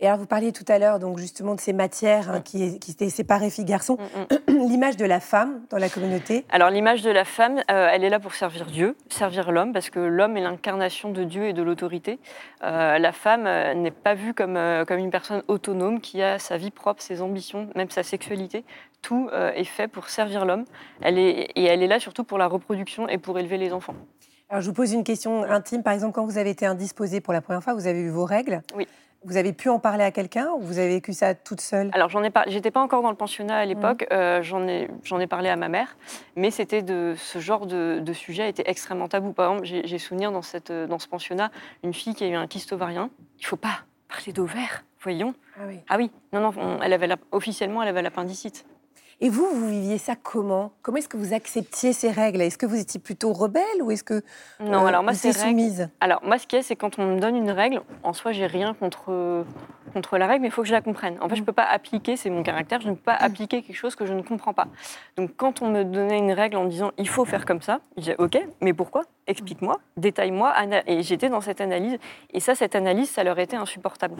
Et 0.00 0.06
alors, 0.06 0.18
vous 0.18 0.26
parliez 0.26 0.52
tout 0.52 0.64
à 0.68 0.78
l'heure 0.78 1.00
donc 1.00 1.18
justement 1.18 1.56
de 1.56 1.60
ces 1.60 1.72
matières 1.72 2.30
hein, 2.30 2.40
qui, 2.40 2.78
qui, 2.78 2.92
étaient 2.92 3.10
séparées 3.10 3.50
filles-garçons. 3.50 3.98
Mm, 4.48 4.52
mm. 4.52 4.68
l'image 4.68 4.96
de 4.96 5.04
la 5.04 5.18
femme 5.18 5.62
dans 5.70 5.78
la 5.78 5.88
communauté 5.88 6.44
Alors, 6.50 6.70
l'image 6.70 7.02
de 7.02 7.10
la 7.10 7.24
femme, 7.24 7.62
euh, 7.70 7.88
elle 7.92 8.04
est 8.04 8.08
là 8.08 8.20
pour 8.20 8.34
servir 8.34 8.66
Dieu, 8.66 8.96
servir 9.08 9.50
l'homme, 9.50 9.72
parce 9.72 9.90
que 9.90 9.98
l'homme 9.98 10.36
est 10.36 10.40
l'incarnation 10.40 11.10
de 11.10 11.24
Dieu 11.24 11.48
et 11.48 11.52
de 11.52 11.62
l'autorité. 11.62 12.20
Euh, 12.62 12.98
la 12.98 13.10
femme 13.10 13.46
euh, 13.48 13.74
n'est 13.74 13.90
pas 13.90 14.14
vue 14.14 14.34
comme, 14.34 14.58
comme 14.86 14.98
une 14.98 15.10
personne 15.10 15.42
autonome 15.48 16.00
qui 16.00 16.22
a 16.22 16.38
sa 16.38 16.56
vie 16.58 16.70
propre, 16.70 17.02
ses 17.02 17.20
ambitions, 17.20 17.68
même 17.74 17.90
sa 17.90 18.04
sexualité. 18.04 18.64
Tout 19.02 19.30
est 19.32 19.64
fait 19.64 19.88
pour 19.88 20.08
servir 20.08 20.44
l'homme. 20.44 20.64
Elle 21.00 21.18
est, 21.18 21.52
et 21.54 21.64
elle 21.64 21.82
est 21.82 21.86
là 21.86 22.00
surtout 22.00 22.24
pour 22.24 22.36
la 22.36 22.46
reproduction 22.46 23.08
et 23.08 23.18
pour 23.18 23.38
élever 23.38 23.56
les 23.56 23.72
enfants. 23.72 23.94
Alors, 24.50 24.62
je 24.62 24.68
vous 24.68 24.74
pose 24.74 24.92
une 24.92 25.04
question 25.04 25.44
intime. 25.44 25.82
Par 25.82 25.92
exemple, 25.92 26.14
quand 26.14 26.24
vous 26.24 26.38
avez 26.38 26.50
été 26.50 26.64
indisposée 26.64 27.20
pour 27.20 27.32
la 27.32 27.42
première 27.42 27.62
fois, 27.62 27.74
vous 27.74 27.86
avez 27.86 28.00
eu 28.00 28.10
vos 28.10 28.24
règles. 28.24 28.62
Oui. 28.74 28.88
Vous 29.24 29.36
avez 29.36 29.52
pu 29.52 29.68
en 29.68 29.80
parler 29.80 30.04
à 30.04 30.12
quelqu'un 30.12 30.48
ou 30.56 30.60
vous 30.60 30.78
avez 30.78 30.88
vécu 30.88 31.12
ça 31.12 31.34
toute 31.34 31.60
seule? 31.60 31.90
Alors 31.92 32.08
j'en 32.08 32.22
ai 32.22 32.30
pas, 32.30 32.44
j'étais 32.46 32.70
pas 32.70 32.80
encore 32.80 33.02
dans 33.02 33.10
le 33.10 33.16
pensionnat 33.16 33.56
à 33.56 33.64
l'époque. 33.64 34.02
Mmh. 34.02 34.14
Euh, 34.14 34.42
j'en 34.42 34.66
ai, 34.68 34.88
j'en 35.02 35.18
ai 35.18 35.26
parlé 35.26 35.48
à 35.48 35.56
ma 35.56 35.68
mère, 35.68 35.96
mais 36.36 36.52
c'était 36.52 36.82
de 36.82 37.14
ce 37.16 37.40
genre 37.40 37.66
de, 37.66 38.12
sujet 38.12 38.48
était 38.48 38.62
extrêmement 38.66 39.08
tabou. 39.08 39.32
Par 39.32 39.50
exemple, 39.50 39.66
j'ai, 39.66 39.98
souvenir 39.98 40.30
dans 40.30 40.42
cette, 40.42 40.70
dans 40.70 41.00
ce 41.00 41.08
pensionnat 41.08 41.50
une 41.82 41.92
fille 41.92 42.14
qui 42.14 42.22
a 42.24 42.28
eu 42.28 42.34
un 42.34 42.46
kyste 42.46 42.72
ovarien. 42.72 43.10
Il 43.40 43.44
faut 43.44 43.56
pas 43.56 43.80
parler 44.08 44.32
d'ovaire, 44.32 44.84
voyons. 45.02 45.34
Ah 45.56 45.64
oui. 45.66 45.80
Ah 45.88 45.96
oui. 45.98 46.12
Non 46.32 46.40
non, 46.40 46.78
elle 46.80 46.92
avait 46.92 47.08
officiellement 47.32 47.82
elle 47.82 47.88
avait 47.88 48.02
l'appendicite. 48.02 48.64
Et 49.20 49.30
vous, 49.30 49.48
vous 49.52 49.68
viviez 49.68 49.98
ça 49.98 50.14
comment? 50.14 50.72
Comment 50.82 50.98
est-ce 50.98 51.08
que 51.08 51.16
vous 51.16 51.34
acceptiez 51.34 51.92
ces 51.92 52.10
règles? 52.10 52.40
Est-ce 52.40 52.56
que 52.56 52.66
vous 52.66 52.78
étiez 52.78 53.00
plutôt 53.00 53.32
rebelle 53.32 53.82
ou 53.82 53.90
est-ce 53.90 54.04
que 54.04 54.22
non 54.60 54.84
euh, 54.84 54.86
alors 54.86 55.02
moi 55.02 55.12
c'est 55.12 55.32
soumise? 55.32 55.88
Alors 56.00 56.20
moi 56.22 56.38
ce 56.38 56.46
qui 56.46 56.54
est, 56.54 56.62
c'est 56.62 56.76
quand 56.76 57.00
on 57.00 57.14
me 57.14 57.20
donne 57.20 57.34
une 57.34 57.50
règle, 57.50 57.82
en 58.04 58.12
soi 58.12 58.30
j'ai 58.30 58.46
rien 58.46 58.74
contre 58.74 59.44
contre 59.88 60.18
la 60.18 60.26
règle, 60.26 60.42
mais 60.42 60.48
il 60.48 60.50
faut 60.50 60.62
que 60.62 60.68
je 60.68 60.72
la 60.72 60.80
comprenne. 60.80 61.16
En 61.20 61.28
fait, 61.28 61.36
je 61.36 61.40
ne 61.40 61.44
mm. 61.44 61.46
peux 61.46 61.52
pas 61.52 61.64
appliquer, 61.64 62.16
c'est 62.16 62.30
mon 62.30 62.42
caractère, 62.42 62.80
je 62.80 62.88
ne 62.88 62.94
peux 62.94 63.02
pas 63.02 63.14
mm. 63.14 63.24
appliquer 63.24 63.62
quelque 63.62 63.76
chose 63.76 63.94
que 63.94 64.06
je 64.06 64.12
ne 64.12 64.22
comprends 64.22 64.54
pas. 64.54 64.68
Donc, 65.16 65.30
quand 65.36 65.62
on 65.62 65.70
me 65.70 65.84
donnait 65.84 66.18
une 66.18 66.32
règle 66.32 66.56
en 66.56 66.64
disant 66.64 66.92
il 66.98 67.08
faut 67.08 67.24
faire 67.24 67.44
comme 67.44 67.62
ça, 67.62 67.80
je 67.96 68.02
disais 68.02 68.16
ok, 68.18 68.38
mais 68.60 68.72
pourquoi? 68.72 69.02
Explique-moi, 69.26 69.78
détaille-moi. 69.96 70.54
Et 70.86 71.02
j'étais 71.02 71.28
dans 71.28 71.40
cette 71.40 71.60
analyse. 71.60 71.98
Et 72.32 72.40
ça, 72.40 72.54
cette 72.54 72.74
analyse, 72.74 73.10
ça 73.10 73.24
leur 73.24 73.38
était 73.38 73.56
insupportable. 73.56 74.16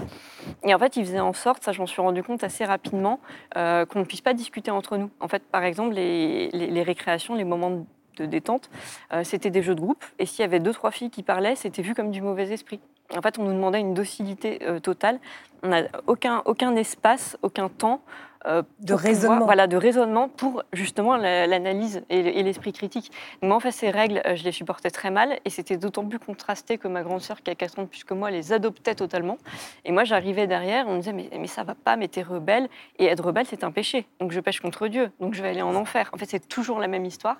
Et 0.64 0.74
en 0.74 0.78
fait, 0.78 0.96
ils 0.96 1.04
faisaient 1.04 1.20
en 1.20 1.32
sorte, 1.32 1.64
ça, 1.64 1.72
je 1.72 1.80
m'en 1.80 1.86
suis 1.86 2.02
rendu 2.02 2.22
compte 2.22 2.44
assez 2.44 2.64
rapidement, 2.64 3.20
euh, 3.56 3.86
qu'on 3.86 4.00
ne 4.00 4.04
puisse 4.04 4.20
pas 4.20 4.34
discuter 4.34 4.70
entre 4.70 4.96
nous. 4.96 5.10
En 5.20 5.28
fait, 5.28 5.42
par 5.44 5.64
exemple, 5.64 5.94
les, 5.94 6.50
les, 6.50 6.82
récréations, 6.82 7.34
les 7.34 7.44
moments 7.44 7.86
de 8.18 8.26
détente, 8.26 8.70
euh, 9.12 9.24
c'était 9.24 9.50
des 9.50 9.62
jeux 9.62 9.74
de 9.74 9.80
groupe. 9.80 10.04
Et 10.18 10.26
s'il 10.26 10.40
y 10.40 10.44
avait 10.44 10.60
deux, 10.60 10.72
trois 10.72 10.90
filles 10.90 11.10
qui 11.10 11.22
parlaient, 11.22 11.56
c'était 11.56 11.82
vu 11.82 11.94
comme 11.94 12.10
du 12.10 12.20
mauvais 12.20 12.50
esprit. 12.50 12.80
En 13.16 13.22
fait, 13.22 13.38
on 13.38 13.44
nous 13.44 13.52
demandait 13.52 13.80
une 13.80 13.94
docilité 13.94 14.58
euh, 14.62 14.80
totale. 14.80 15.18
On 15.62 15.68
n'a 15.68 15.84
aucun, 16.06 16.42
aucun 16.44 16.76
espace, 16.76 17.36
aucun 17.42 17.68
temps. 17.68 18.00
Euh, 18.46 18.62
de 18.78 18.94
raisonnement. 18.94 19.46
voilà, 19.46 19.66
de 19.66 19.76
raisonnement 19.76 20.28
pour 20.28 20.62
justement 20.72 21.16
l'analyse 21.16 22.04
et 22.08 22.42
l'esprit 22.44 22.72
critique. 22.72 23.10
moi, 23.42 23.56
en 23.56 23.60
fait, 23.60 23.72
ces 23.72 23.90
règles, 23.90 24.22
euh, 24.26 24.36
je 24.36 24.44
les 24.44 24.52
supportais 24.52 24.90
très 24.90 25.10
mal 25.10 25.40
et 25.44 25.50
c'était 25.50 25.76
d'autant 25.76 26.06
plus 26.06 26.20
contrasté 26.20 26.78
que 26.78 26.86
ma 26.86 27.02
grande 27.02 27.20
sœur, 27.20 27.42
qui 27.42 27.50
a 27.50 27.56
4 27.56 27.80
ans 27.80 27.82
de 27.82 27.88
plus 27.88 28.04
que 28.04 28.14
moi, 28.14 28.30
les 28.30 28.52
adoptait 28.52 28.94
totalement. 28.94 29.38
Et 29.84 29.90
moi, 29.90 30.04
j'arrivais 30.04 30.46
derrière, 30.46 30.86
on 30.86 30.94
me 30.94 30.98
disait, 30.98 31.12
mais, 31.12 31.28
mais 31.36 31.48
ça 31.48 31.64
va 31.64 31.74
pas, 31.74 31.96
mais 31.96 32.06
t'es 32.06 32.22
rebelle. 32.22 32.68
Et 33.00 33.06
être 33.06 33.24
rebelle, 33.24 33.46
c'est 33.46 33.64
un 33.64 33.72
péché. 33.72 34.06
Donc 34.20 34.30
je 34.30 34.38
pêche 34.38 34.60
contre 34.60 34.86
Dieu, 34.86 35.10
donc 35.18 35.34
je 35.34 35.42
vais 35.42 35.48
aller 35.48 35.62
en 35.62 35.74
enfer. 35.74 36.08
En 36.12 36.16
fait, 36.16 36.26
c'est 36.26 36.48
toujours 36.48 36.78
la 36.78 36.86
même 36.86 37.04
histoire. 37.04 37.38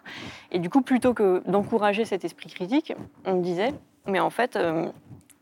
Et 0.50 0.58
du 0.58 0.68
coup, 0.68 0.82
plutôt 0.82 1.14
que 1.14 1.42
d'encourager 1.46 2.04
cet 2.06 2.24
esprit 2.24 2.50
critique, 2.50 2.92
on 3.24 3.36
me 3.36 3.42
disait, 3.42 3.72
mais 4.06 4.18
en 4.18 4.30
fait, 4.30 4.58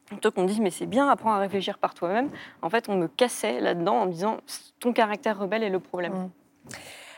Plutôt 0.06 0.30
qu'on 0.30 0.44
dise, 0.44 0.60
mais 0.60 0.70
c'est 0.70 0.86
bien, 0.86 1.08
apprends 1.08 1.32
à 1.32 1.38
réfléchir 1.38 1.78
par 1.78 1.94
toi-même. 1.94 2.30
En 2.62 2.70
fait, 2.70 2.88
on 2.88 2.96
me 2.96 3.08
cassait 3.08 3.60
là-dedans 3.60 4.02
en 4.02 4.06
me 4.06 4.12
disant, 4.12 4.38
ton 4.78 4.92
caractère 4.92 5.38
rebelle 5.38 5.62
est 5.62 5.70
le 5.70 5.80
problème. 5.80 6.12
Mmh. 6.12 6.30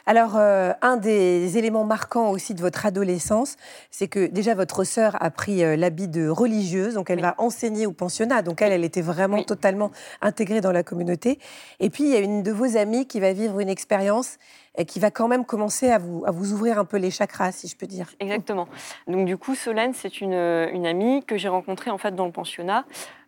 Alors, 0.09 0.37
euh, 0.39 0.73
un 0.81 0.97
des 0.97 1.59
éléments 1.59 1.85
marquants 1.85 2.31
aussi 2.31 2.55
de 2.55 2.63
votre 2.63 2.87
adolescence, 2.87 3.57
c'est 3.91 4.09
que 4.09 4.27
déjà 4.27 4.55
votre 4.55 4.83
sœur 4.83 5.23
a 5.23 5.31
pris 5.31 5.63
euh, 5.63 5.77
l'habit 5.77 6.09
de 6.09 6.31
religieuse, 6.31 6.95
donc 6.95 7.11
elle 7.11 7.21
va 7.21 7.35
enseigner 7.37 7.85
au 7.85 7.93
pensionnat. 7.93 8.41
Donc 8.41 8.63
elle, 8.63 8.73
elle 8.73 8.85
était 8.85 9.03
vraiment 9.03 9.43
totalement 9.43 9.91
intégrée 10.23 10.63
dans 10.63 10.73
la 10.73 10.83
communauté. 10.83 11.39
Et 11.79 11.91
puis, 11.91 12.05
il 12.05 12.11
y 12.11 12.17
a 12.17 12.21
une 12.21 12.43
de 12.43 12.53
vos 12.53 12.79
amies 12.79 13.07
qui 13.07 13.21
va 13.21 13.35
vivre 13.35 13.61
une 13.61 13.69
expérience 13.69 14.39
et 14.79 14.85
qui 14.85 15.01
va 15.01 15.11
quand 15.11 15.29
même 15.29 15.45
commencer 15.45 15.91
à 15.91 15.99
vous, 15.99 16.25
à 16.25 16.31
vous 16.31 16.53
ouvrir 16.53 16.79
un 16.79 16.85
peu 16.85 16.97
les 16.97 17.11
chakras, 17.11 17.53
si 17.53 17.69
je 17.69 17.77
peux 17.77 17.87
dire. 17.87 18.07
Exactement. 18.21 18.69
Donc 19.09 19.27
du 19.27 19.37
coup, 19.37 19.55
Solène, 19.55 19.93
c'est 19.93 20.21
une, 20.21 20.33
une, 20.33 20.87
amie 20.87 21.25
que 21.25 21.37
j'ai 21.37 21.49
rencontrée 21.49 21.91
en 21.91 21.99
fait 21.99 22.15
dans 22.15 22.27
le 22.27 22.33
pensionnat, 22.33 22.85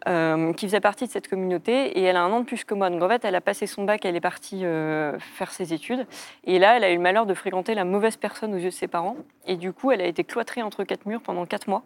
euh, 0.09 0.55
qui 0.55 0.67
faisait 0.67 0.81
partie 0.81 1.05
de 1.05 1.11
cette 1.11 1.29
communauté, 1.29 1.99
et 1.99 2.03
elle 2.05 2.17
a 2.17 2.23
un 2.23 2.33
an 2.33 2.41
de 2.41 2.47
plus 2.47 2.65
que 2.65 2.73
moi. 2.73 2.89
Donc 2.89 3.03
en 3.03 3.09
fait, 3.09 3.23
elle 3.23 3.35
a 3.35 3.43
passé 3.43 3.67
son 3.67 3.85
bac, 3.85 4.03
elle 4.07 4.17
est 4.17 4.21
partie 4.21 4.65
euh, 4.65 5.19
faire 5.19 5.53
ses 5.53 5.75
études, 5.75 6.07
et 6.45 6.59
là, 6.59 6.79
elle 6.79 6.85
a 6.85 6.91
eu 6.91 6.95
le 6.95 7.03
malheur 7.03 7.27
de 7.27 7.35
fréquenter 7.35 7.75
la 7.75 7.85
mauvaise 7.85 8.17
personne 8.17 8.55
aux 8.55 8.59
yeux 8.59 8.71
de 8.71 8.75
ses 8.75 8.89
parents, 8.89 9.17
et 9.47 9.57
du 9.57 9.75
coup, 9.75 9.91
elle 9.91 10.01
a 10.01 10.07
été 10.07 10.25
cloîtrée 10.25 10.63
entre 10.63 10.85
quatre 10.85 11.05
murs 11.05 11.21
pendant 11.21 11.45
quatre 11.45 11.69
mois 11.69 11.83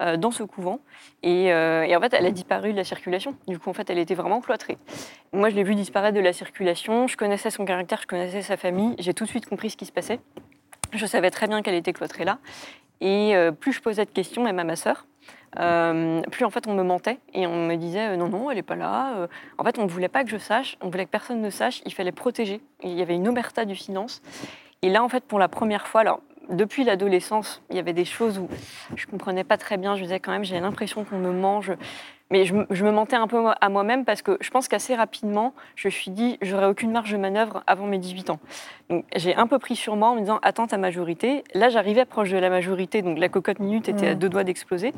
euh, 0.00 0.16
dans 0.16 0.30
ce 0.30 0.44
couvent, 0.44 0.80
et, 1.22 1.46
et, 1.46 1.96
en 1.96 2.00
fait, 2.00 2.14
elle 2.14 2.24
a 2.24 2.30
disparu 2.30 2.72
de 2.72 2.76
la 2.76 2.84
circulation. 2.84 3.34
Du 3.48 3.58
coup, 3.58 3.68
en 3.68 3.72
fait, 3.74 3.90
elle 3.90 3.98
était 3.98 4.14
vraiment 4.14 4.40
cloîtrée. 4.40 4.78
Moi, 5.32 5.50
je 5.50 5.56
l'ai 5.56 5.64
vue 5.64 5.74
disparaître 5.74 6.16
de 6.16 6.22
la 6.22 6.32
circulation. 6.32 7.06
Je 7.06 7.16
connaissais 7.16 7.50
son 7.50 7.64
caractère, 7.64 8.00
je 8.00 8.06
connaissais 8.06 8.40
sa 8.40 8.56
famille. 8.56 8.94
J'ai 9.08 9.14
tout 9.14 9.24
de 9.24 9.30
suite 9.30 9.46
compris 9.46 9.70
ce 9.70 9.76
qui 9.78 9.86
se 9.86 9.92
passait. 9.92 10.20
Je 10.92 11.06
savais 11.06 11.30
très 11.30 11.46
bien 11.46 11.62
qu'elle 11.62 11.76
était 11.76 11.94
cloîtrée 11.94 12.26
là. 12.26 12.36
Et 13.00 13.34
euh, 13.34 13.52
plus 13.52 13.72
je 13.72 13.80
posais 13.80 14.04
de 14.04 14.10
questions, 14.10 14.44
même 14.44 14.58
à 14.58 14.64
ma 14.64 14.76
sœur, 14.76 15.06
euh, 15.58 16.20
plus 16.30 16.44
en 16.44 16.50
fait 16.50 16.66
on 16.66 16.74
me 16.74 16.82
mentait 16.82 17.18
et 17.32 17.46
on 17.46 17.68
me 17.68 17.76
disait 17.76 18.08
euh, 18.08 18.16
non 18.16 18.28
non 18.28 18.50
elle 18.50 18.58
n'est 18.58 18.62
pas 18.62 18.76
là. 18.76 19.26
En 19.56 19.64
fait 19.64 19.78
on 19.78 19.84
ne 19.84 19.88
voulait 19.88 20.10
pas 20.10 20.24
que 20.24 20.30
je 20.30 20.36
sache, 20.36 20.76
on 20.82 20.90
voulait 20.90 21.06
que 21.06 21.10
personne 21.10 21.40
ne 21.40 21.48
sache. 21.48 21.80
Il 21.86 21.94
fallait 21.94 22.12
protéger. 22.12 22.60
Il 22.82 22.92
y 22.92 23.00
avait 23.00 23.14
une 23.14 23.26
omerta 23.26 23.64
du 23.64 23.76
silence. 23.76 24.20
Et 24.82 24.90
là 24.90 25.02
en 25.02 25.08
fait 25.08 25.24
pour 25.24 25.38
la 25.38 25.48
première 25.48 25.86
fois, 25.86 26.20
depuis 26.50 26.84
l'adolescence, 26.84 27.62
il 27.70 27.76
y 27.76 27.78
avait 27.78 27.94
des 27.94 28.04
choses 28.04 28.38
où 28.38 28.50
je 28.94 29.06
comprenais 29.06 29.44
pas 29.44 29.56
très 29.56 29.78
bien. 29.78 29.96
Je 29.96 30.02
disais 30.02 30.20
quand 30.20 30.32
même 30.32 30.44
j'ai 30.44 30.60
l'impression 30.60 31.04
qu'on 31.04 31.18
me 31.18 31.32
mange. 31.32 31.72
Mais 32.30 32.44
je, 32.44 32.54
me 32.54 32.90
mentais 32.90 33.16
un 33.16 33.26
peu 33.26 33.42
à 33.58 33.68
moi-même 33.70 34.04
parce 34.04 34.20
que 34.20 34.36
je 34.40 34.50
pense 34.50 34.68
qu'assez 34.68 34.94
rapidement, 34.94 35.54
je 35.76 35.88
me 35.88 35.90
suis 35.90 36.10
dit, 36.10 36.36
j'aurais 36.42 36.66
aucune 36.66 36.92
marge 36.92 37.10
de 37.10 37.16
manœuvre 37.16 37.62
avant 37.66 37.86
mes 37.86 37.96
18 37.96 38.30
ans. 38.30 38.38
Donc 38.90 39.06
j'ai 39.16 39.34
un 39.34 39.46
peu 39.46 39.58
pris 39.58 39.76
sur 39.76 39.96
moi 39.96 40.10
en 40.10 40.14
me 40.14 40.20
disant, 40.20 40.38
attends 40.42 40.66
ta 40.66 40.76
majorité. 40.76 41.42
Là, 41.54 41.70
j'arrivais 41.70 42.04
proche 42.04 42.30
de 42.30 42.36
la 42.36 42.50
majorité, 42.50 43.00
donc 43.00 43.18
la 43.18 43.30
cocotte 43.30 43.60
minute 43.60 43.88
était 43.88 44.08
à 44.08 44.14
mmh. 44.14 44.18
deux 44.18 44.28
doigts 44.28 44.44
d'exploser. 44.44 44.92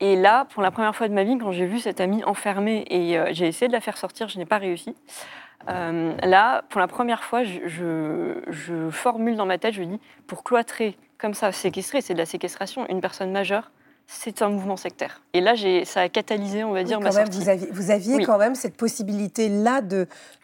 Et 0.00 0.16
là, 0.16 0.46
pour 0.46 0.62
la 0.62 0.70
première 0.70 0.94
fois 0.94 1.08
de 1.08 1.14
ma 1.14 1.24
vie, 1.24 1.36
quand 1.38 1.52
j'ai 1.52 1.66
vu 1.66 1.78
cette 1.80 2.00
amie 2.00 2.22
enfermée 2.24 2.84
et 2.88 3.18
euh, 3.18 3.28
j'ai 3.32 3.46
essayé 3.46 3.68
de 3.68 3.72
la 3.72 3.80
faire 3.80 3.96
sortir, 3.96 4.28
je 4.28 4.38
n'ai 4.38 4.46
pas 4.46 4.58
réussi. 4.58 4.96
Euh, 5.68 6.14
là, 6.22 6.62
pour 6.68 6.80
la 6.80 6.86
première 6.86 7.24
fois, 7.24 7.42
je, 7.42 8.40
je, 8.46 8.90
formule 8.90 9.36
dans 9.36 9.46
ma 9.46 9.58
tête, 9.58 9.74
je 9.74 9.82
dis, 9.82 10.00
pour 10.26 10.44
cloîtrer 10.44 10.96
comme 11.18 11.34
ça, 11.34 11.50
séquestrer, 11.50 12.00
c'est 12.00 12.14
de 12.14 12.18
la 12.18 12.26
séquestration, 12.26 12.88
une 12.88 13.00
personne 13.00 13.32
majeure, 13.32 13.72
c'est 14.10 14.40
un 14.40 14.48
mouvement 14.48 14.78
sectaire. 14.78 15.20
Et 15.34 15.42
là, 15.42 15.52
ça 15.84 16.00
a 16.00 16.08
catalysé, 16.08 16.64
on 16.64 16.72
va 16.72 16.82
dire, 16.82 16.98
ma 16.98 17.12
sortie. 17.12 17.40
Vous 17.40 17.48
aviez, 17.50 17.68
vous 17.70 17.90
aviez 17.90 18.24
quand 18.24 18.38
même 18.38 18.54
cette 18.54 18.74
possibilité-là 18.74 19.82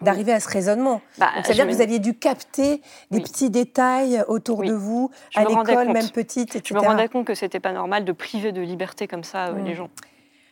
d'arriver 0.02 0.34
à 0.34 0.40
ce 0.40 0.50
raisonnement. 0.50 1.00
Bah, 1.16 1.30
c'est-à-dire 1.42 1.66
que 1.66 1.72
vous 1.72 1.80
aviez 1.80 1.98
dû 1.98 2.12
capter 2.12 2.82
des 3.10 3.20
petits 3.20 3.48
détails 3.48 4.22
autour 4.28 4.62
de 4.62 4.74
vous, 4.74 5.10
à 5.34 5.44
l'école, 5.44 5.92
même 5.92 6.10
petite, 6.10 6.54
etc. 6.56 6.62
Je 6.66 6.74
me 6.74 6.80
rendais 6.80 7.08
compte 7.08 7.26
que 7.26 7.34
c'était 7.34 7.58
pas 7.58 7.72
normal 7.72 8.04
de 8.04 8.12
priver 8.12 8.52
de 8.52 8.60
liberté 8.60 9.08
comme 9.08 9.24
ça 9.24 9.46
euh, 9.46 9.62
les 9.64 9.74
gens. 9.74 9.88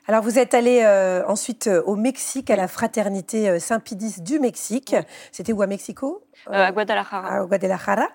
Alors, 0.09 0.23
vous 0.23 0.39
êtes 0.39 0.55
allé 0.55 0.81
euh, 0.83 1.23
ensuite 1.29 1.67
euh, 1.67 1.83
au 1.83 1.97
Mexique, 1.97 2.49
à 2.49 2.57
la 2.57 2.67
fraternité 2.67 3.61
Saint-Pidis 3.61 4.23
du 4.23 4.39
Mexique. 4.39 4.97
C'était 5.33 5.53
où 5.53 5.61
à 5.61 5.67
Mexico? 5.67 6.25
À 6.51 6.73
Guadalajara. 6.73 7.41
À 7.41 7.45
Guadalajara 7.45 8.09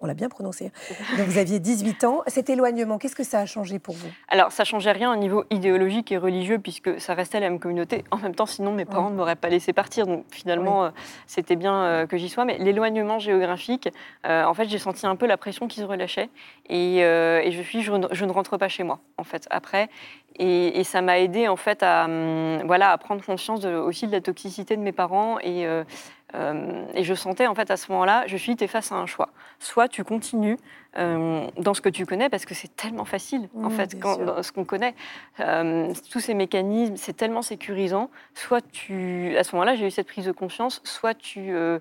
on 0.00 0.06
l'a 0.06 0.14
bien 0.14 0.28
prononcé. 0.28 0.70
Donc 1.18 1.26
vous 1.26 1.38
aviez 1.38 1.58
18 1.58 2.04
ans. 2.04 2.22
Cet 2.26 2.50
éloignement, 2.50 2.98
qu'est-ce 2.98 3.16
que 3.16 3.24
ça 3.24 3.40
a 3.40 3.46
changé 3.46 3.78
pour 3.78 3.94
vous? 3.94 4.08
Alors 4.28 4.52
ça 4.52 4.64
changeait 4.64 4.92
rien 4.92 5.12
au 5.12 5.16
niveau 5.16 5.44
idéologique 5.50 6.12
et 6.12 6.18
religieux 6.18 6.58
puisque 6.58 7.00
ça 7.00 7.14
restait 7.14 7.40
la 7.40 7.50
même 7.50 7.58
communauté. 7.58 8.04
En 8.10 8.18
même 8.18 8.34
temps, 8.34 8.46
sinon 8.46 8.72
mes 8.72 8.84
parents 8.84 9.10
ne 9.10 9.16
m'auraient 9.16 9.36
pas 9.36 9.48
laissé 9.48 9.72
partir. 9.72 10.06
Donc 10.06 10.24
finalement, 10.30 10.84
euh, 10.84 10.90
c'était 11.26 11.56
bien 11.56 11.82
euh, 11.82 12.06
que 12.06 12.16
j'y 12.16 12.28
sois. 12.28 12.44
Mais 12.44 12.58
l'éloignement 12.58 13.18
géographique, 13.18 13.88
euh, 14.26 14.44
en 14.44 14.54
fait, 14.54 14.68
j'ai 14.68 14.78
senti 14.78 15.06
un 15.06 15.16
peu 15.16 15.26
la 15.26 15.36
pression 15.36 15.66
qui 15.66 15.80
se 15.80 15.84
relâchait 15.84 16.30
et, 16.68 17.00
je 17.50 17.62
suis, 17.62 17.82
je, 17.82 17.92
ne 17.92 18.32
rentre 18.32 18.56
pas 18.56 18.68
chez 18.68 18.84
moi 18.84 19.00
en 19.16 19.24
fait 19.24 19.46
après. 19.50 19.88
Et, 20.38 20.84
ça 20.84 21.02
m'a 21.02 21.18
aidé 21.18 21.48
en 21.48 21.56
fait 21.56 21.82
à, 21.82 22.04
hum, 22.04 22.62
voilà, 22.66 22.92
à 22.92 22.98
prendre 22.98 23.24
conscience 23.24 23.64
aussi 23.64 24.06
de 24.06 24.12
la 24.12 24.20
toxicité 24.20 24.76
de 24.76 24.82
mes 24.82 24.92
parents 24.92 25.38
et 25.40 25.66
et 26.34 27.04
je 27.04 27.14
sentais 27.14 27.46
en 27.46 27.54
fait 27.54 27.70
à 27.70 27.76
ce 27.76 27.90
moment-là, 27.92 28.24
je 28.26 28.36
suis 28.36 28.54
face 28.66 28.92
à 28.92 28.96
un 28.96 29.06
choix. 29.06 29.30
Soit 29.58 29.88
tu 29.88 30.04
continues 30.04 30.58
euh, 30.96 31.46
dans 31.58 31.74
ce 31.74 31.80
que 31.80 31.90
tu 31.90 32.06
connais, 32.06 32.28
parce 32.28 32.44
que 32.44 32.54
c'est 32.54 32.74
tellement 32.74 33.04
facile, 33.04 33.48
en 33.62 33.70
fait, 33.70 34.00
quand, 34.00 34.24
dans 34.24 34.42
ce 34.42 34.52
qu'on 34.52 34.64
connaît. 34.64 34.94
Euh, 35.38 35.92
tous 36.10 36.18
ces 36.18 36.34
mécanismes, 36.34 36.96
c'est 36.96 37.12
tellement 37.12 37.42
sécurisant. 37.42 38.10
Soit 38.34 38.62
tu, 38.72 39.36
à 39.36 39.44
ce 39.44 39.54
moment-là, 39.54 39.76
j'ai 39.76 39.86
eu 39.86 39.90
cette 39.90 40.08
prise 40.08 40.24
de 40.24 40.32
conscience, 40.32 40.80
soit 40.84 41.14
tu, 41.14 41.52
euh, 41.52 41.78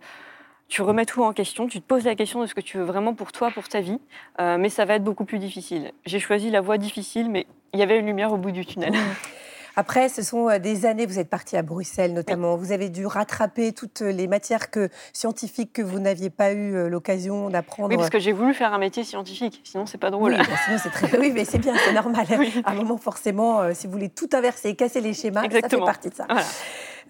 tu 0.67 0.81
remets 0.81 1.05
tout 1.05 1.23
en 1.23 1.31
question, 1.31 1.67
tu 1.67 1.79
te 1.79 1.87
poses 1.87 2.03
la 2.03 2.15
question 2.15 2.41
de 2.41 2.45
ce 2.45 2.53
que 2.53 2.61
tu 2.61 2.77
veux 2.77 2.83
vraiment 2.83 3.15
pour 3.15 3.31
toi, 3.31 3.49
pour 3.49 3.67
ta 3.69 3.79
vie, 3.79 3.99
mais 4.39 4.69
ça 4.69 4.83
va 4.83 4.95
être 4.95 5.03
beaucoup 5.03 5.25
plus 5.25 5.39
difficile. 5.39 5.93
J'ai 6.05 6.19
choisi 6.19 6.51
la 6.51 6.59
voie 6.59 6.77
difficile, 6.77 7.31
mais 7.31 7.47
il 7.73 7.79
y 7.79 7.83
avait 7.83 7.97
une 7.97 8.05
lumière 8.05 8.33
au 8.33 8.37
bout 8.37 8.51
du 8.51 8.65
tunnel. 8.65 8.93
Après, 9.77 10.09
ce 10.09 10.23
sont 10.23 10.49
euh, 10.49 10.57
des 10.57 10.87
années, 10.87 11.05
vous 11.05 11.19
êtes 11.19 11.29
parti 11.29 11.55
à 11.55 11.61
Bruxelles 11.61 12.11
notamment, 12.11 12.57
vous 12.57 12.71
avez 12.71 12.89
dû 12.89 13.05
rattraper 13.05 13.73
toutes 13.73 14.01
les 14.01 14.25
matières 14.25 14.71
que, 14.71 14.89
scientifiques 15.13 15.71
que 15.71 15.83
vous 15.83 15.99
n'aviez 15.99 16.31
pas 16.31 16.51
eu 16.51 16.73
euh, 16.75 16.89
l'occasion 16.89 17.51
d'apprendre. 17.51 17.89
Oui, 17.89 17.95
parce 17.97 18.09
que 18.09 18.17
j'ai 18.17 18.31
voulu 18.31 18.55
faire 18.55 18.73
un 18.73 18.79
métier 18.79 19.03
scientifique, 19.03 19.61
sinon 19.63 19.85
c'est 19.85 19.99
pas 19.99 20.09
drôle. 20.09 20.31
Oui, 20.31 20.37
bah, 20.39 20.55
sinon 20.65 20.79
c'est 20.81 20.89
très... 20.89 21.19
oui 21.19 21.31
mais 21.31 21.45
c'est 21.45 21.59
bien, 21.59 21.75
c'est 21.77 21.93
normal. 21.93 22.25
À 22.65 22.71
un 22.71 22.73
moment, 22.73 22.97
forcément, 22.97 23.59
euh, 23.59 23.71
si 23.75 23.85
vous 23.85 23.93
voulez 23.93 24.09
tout 24.09 24.29
inverser, 24.33 24.75
casser 24.75 24.99
les 24.99 25.13
schémas, 25.13 25.43
ça 25.43 25.69
fait 25.69 25.77
partie 25.77 26.09
de 26.09 26.15
ça. 26.15 26.25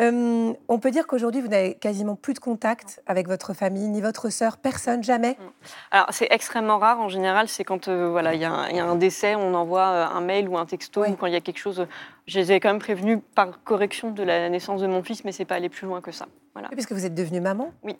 Euh, 0.01 0.53
on 0.67 0.79
peut 0.79 0.91
dire 0.91 1.07
qu'aujourd'hui, 1.07 1.41
vous 1.41 1.47
n'avez 1.47 1.73
quasiment 1.73 2.15
plus 2.15 2.33
de 2.33 2.39
contact 2.39 3.01
avec 3.07 3.27
votre 3.27 3.53
famille, 3.53 3.87
ni 3.87 4.01
votre 4.01 4.29
sœur, 4.29 4.57
personne, 4.57 5.03
jamais? 5.03 5.31
Mm. 5.31 5.43
Alors, 5.91 6.07
c'est 6.11 6.27
extrêmement 6.29 6.77
rare. 6.77 6.99
En 6.99 7.09
général, 7.09 7.47
c'est 7.47 7.63
quand 7.63 7.87
euh, 7.87 8.09
voilà, 8.09 8.35
il 8.35 8.41
y, 8.41 8.45
a 8.45 8.51
un 8.51 8.95
décès, 8.95 9.35
on 9.35 9.53
envoie 9.53 9.87
euh, 9.87 10.05
un 10.07 10.21
mail 10.21 10.47
ou 10.49 10.57
un 10.57 10.65
texto, 10.65 11.03
ou 11.05 11.15
quand 11.15 11.25
il 11.25 11.33
y 11.33 11.37
a 11.37 11.41
quelque 11.41 11.59
chose. 11.59 11.87
Je 12.27 12.39
les 12.39 12.51
ai 12.51 12.59
quand 12.59 12.69
même 12.69 12.79
prévenus 12.79 13.19
par 13.35 13.63
correction 13.63 14.11
de 14.11 14.23
la 14.23 14.49
naissance 14.49 14.81
de 14.81 14.87
mon 14.87 15.01
fils, 15.01 15.23
mais 15.23 15.31
c'est 15.31 15.45
pas 15.45 15.55
aller 15.55 15.69
plus 15.69 15.87
loin 15.87 16.01
que 16.01 16.11
ça. 16.11 16.27
Voilà. 16.53 16.69
parce 16.69 16.87
que 16.87 16.95
vous 16.95 17.05
êtes 17.05 17.13
devenue 17.13 17.39
maman 17.39 17.71
Oui. 17.83 17.95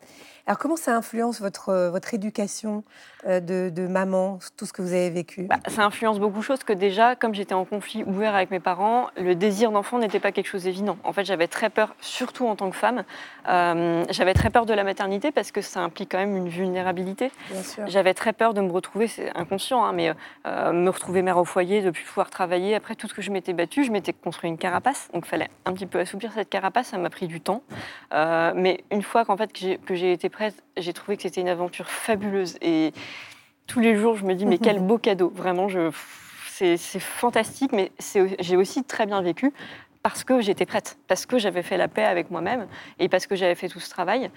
Alors, 0.48 0.58
comment 0.58 0.78
ça 0.78 0.96
influence 0.96 1.42
votre, 1.42 1.90
votre 1.90 2.16
éducation 2.16 2.84
de, 3.28 3.70
de, 3.70 3.88
maman, 3.88 4.40
tout 4.56 4.66
ce 4.66 4.74
que 4.74 4.82
vous 4.82 4.94
avez 4.94 5.12
vécu? 5.12 5.44
Bah, 5.44 5.58
Ça 5.68 5.84
influence 5.86 6.20
beaucoup 6.20 6.40
de 6.40 6.44
choses, 6.44 6.64
que 6.64 6.74
déjà, 6.74 7.16
comme 7.16 7.36
j'étais 7.36 7.54
en 7.54 7.66
conflit 7.66 8.04
ouvert 8.06 8.34
avec 8.34 8.50
mes 8.50 8.60
parents, 8.62 9.10
le 9.18 9.36
désir 9.36 9.72
d'enfant 9.72 10.00
n'était 10.00 10.20
pas 10.20 10.32
quelque 10.32 10.48
chose 10.48 10.64
d'évident. 10.64 10.98
En 11.04 11.14
fait, 11.14 11.26
j'avais 11.26 11.48
très 11.48 11.70
peur 11.70 11.96
surtout 12.00 12.48
en 12.48 12.56
tant 12.56 12.70
que 12.72 12.76
femme. 12.78 13.04
Euh, 13.48 14.06
j'avais 14.10 14.34
très 14.34 14.50
peur 14.50 14.66
de 14.66 14.74
la 14.74 14.84
maternité 14.84 15.32
parce 15.32 15.52
que 15.52 15.62
ça 15.62 15.82
implique 15.82 16.12
quand 16.12 16.18
même 16.18 16.36
une 16.36 16.50
vulnérabilité. 16.50 17.32
J'avais 17.86 18.14
très 18.14 18.34
peur 18.34 18.54
de 18.54 18.62
me 18.62 18.72
retrouver, 18.72 19.08
c'est 19.08 19.30
inconscient, 19.36 19.84
hein, 19.84 19.92
mais 19.92 20.14
euh, 20.48 20.72
me 20.72 20.90
retrouver 20.90 21.22
mère 21.22 21.38
au 21.38 21.46
foyer, 21.46 21.82
de 21.82 21.92
plus 21.92 22.06
pouvoir 22.06 22.30
travailler. 22.30 22.74
Après 22.74 22.96
tout 22.96 23.08
ce 23.08 23.14
que 23.14 23.22
je 23.22 23.32
m'étais 23.32 23.54
battue, 23.54 23.84
je 23.84 23.92
m'étais 23.92 24.14
construit 24.24 24.50
une 24.50 24.58
carapace, 24.58 25.10
donc 25.14 25.26
il 25.26 25.30
fallait 25.30 25.50
un 25.66 25.74
petit 25.74 25.86
peu 25.86 26.00
assouplir 26.00 26.32
cette 26.34 26.50
carapace. 26.50 26.88
Ça 26.88 26.98
m'a 26.98 27.10
pris 27.10 27.28
du 27.28 27.42
temps, 27.42 27.64
euh, 28.14 28.52
mais 28.56 28.84
une 28.92 29.02
fois 29.02 29.26
qu'en 29.26 29.38
fait 29.38 29.52
que 29.54 29.96
j'ai 29.96 30.12
été 30.12 30.30
prête, 30.30 30.64
j'ai 30.78 30.94
trouvé 30.94 31.18
que 31.18 31.24
c'était 31.24 31.42
une 31.42 31.50
aventure 31.50 31.90
fabuleuse. 31.90 32.58
Et 32.62 32.94
tous 33.66 33.80
les 33.80 33.96
jours 33.96 34.16
je 34.16 34.26
me 34.26 34.34
dis 34.34 34.46
mais 34.46 34.58
quel 34.58 34.80
beau 34.86 34.98
cadeau, 34.98 35.32
vraiment 35.34 35.68
je 35.70 35.92
c'est 36.58 37.00
fantastique, 37.00 37.72
mais 37.72 37.92
j'ai 38.40 38.58
aussi 38.58 38.84
très 38.84 39.06
bien 39.06 39.22
vécu 39.22 39.54
parce 40.08 40.24
que 40.24 40.40
j'étais 40.40 40.66
prête, 40.66 40.98
parce 41.10 41.26
que 41.26 41.38
j'avais 41.38 41.64
fait 41.64 41.76
la 41.76 41.90
paix 41.90 42.06
avec 42.06 42.32
moi-même 42.32 42.68
et 42.98 43.10
parce 43.10 43.28
que 43.28 43.36
j'avais 43.36 43.56
fait 43.56 43.68
tout 43.68 43.82
ce 43.82 43.90
travail. 43.90 44.32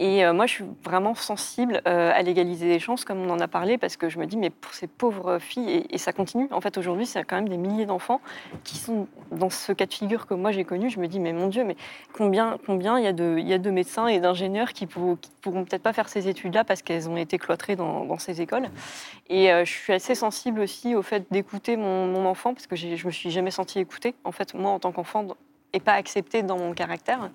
Et 0.00 0.24
euh, 0.24 0.32
moi, 0.32 0.46
je 0.46 0.54
suis 0.54 0.64
vraiment 0.82 1.14
sensible 1.14 1.80
euh, 1.86 2.10
à 2.12 2.22
l'égalité 2.22 2.64
des 2.64 2.80
chances, 2.80 3.04
comme 3.04 3.20
on 3.20 3.30
en 3.30 3.38
a 3.38 3.46
parlé, 3.46 3.78
parce 3.78 3.96
que 3.96 4.08
je 4.08 4.18
me 4.18 4.26
dis, 4.26 4.36
mais 4.36 4.50
pour 4.50 4.74
ces 4.74 4.88
pauvres 4.88 5.38
filles, 5.38 5.86
et, 5.88 5.98
ça 5.98 6.12
continue. 6.12 6.48
En 6.50 6.60
fait, 6.60 6.76
aujourd'hui, 6.76 7.06
c'est 7.06 7.22
quand 7.22 7.36
même 7.36 7.48
des 7.48 7.56
milliers 7.56 7.86
d'enfants 7.86 8.20
qui 8.64 8.78
sont 8.78 9.06
dans 9.30 9.48
ce 9.48 9.70
cas 9.70 9.86
de 9.86 9.94
figure 9.94 10.26
que 10.26 10.34
moi 10.34 10.50
j'ai 10.50 10.64
connu. 10.64 10.90
Je 10.90 10.98
me 10.98 11.06
dis, 11.06 11.20
mais 11.20 11.32
mon 11.32 11.46
Dieu, 11.46 11.62
mais 11.62 11.76
combien, 12.12 12.58
combien 12.66 12.98
il 12.98 13.04
y 13.04 13.06
a 13.06 13.12
de, 13.12 13.70
médecins 13.70 14.08
et 14.08 14.18
d'ingénieurs 14.18 14.72
qui, 14.72 14.88
pour, 14.88 15.18
pourront 15.40 15.64
peut-être 15.64 15.84
pas 15.84 15.92
faire 15.92 16.08
ces 16.08 16.26
études-là 16.26 16.64
parce 16.64 16.82
qu'elles 16.82 17.08
ont 17.08 17.16
été 17.16 17.38
cloîtrées 17.38 17.76
dans, 17.76 18.18
ces 18.18 18.40
écoles. 18.40 18.70
Et 19.28 19.52
euh, 19.52 19.64
je 19.64 19.70
suis 19.70 19.92
assez 19.92 20.16
sensible 20.16 20.58
aussi 20.58 20.96
au 20.96 21.02
fait 21.02 21.26
d'écouter 21.30 21.76
mon, 21.76 22.08
mon, 22.08 22.26
enfant, 22.26 22.54
parce 22.54 22.66
que 22.66 22.74
je 22.74 23.06
me 23.06 23.12
suis 23.12 23.30
jamais 23.30 23.52
sentie 23.52 23.78
écoutée. 23.78 24.16
En 24.24 24.32
fait, 24.32 24.54
moi, 24.54 24.72
en 24.72 24.80
tant 24.80 24.90
qu'enfant, 24.90 25.11
et 25.72 25.80
pas 25.80 25.94
accepté 25.94 26.42
dans 26.42 26.58
mon 26.58 26.72
caractère. 26.72 27.30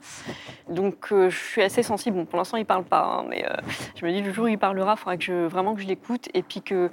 Donc 0.69 1.11
euh, 1.11 1.29
je 1.29 1.37
suis 1.37 1.61
assez 1.61 1.83
sensible. 1.83 2.17
Bon, 2.17 2.25
pour 2.25 2.37
l'instant, 2.37 2.57
il 2.57 2.65
parle 2.65 2.83
pas, 2.83 3.03
hein, 3.03 3.25
mais 3.29 3.45
euh, 3.45 3.55
je 3.95 4.05
me 4.05 4.11
dis 4.11 4.21
le 4.21 4.31
jour 4.31 4.45
où 4.45 4.47
il 4.47 4.57
parlera, 4.57 4.93
il 4.93 4.99
faudra 4.99 5.17
que 5.17 5.23
je, 5.23 5.45
vraiment 5.47 5.75
que 5.75 5.81
je 5.81 5.87
l'écoute 5.87 6.29
et 6.33 6.43
puis 6.43 6.61
que, 6.61 6.89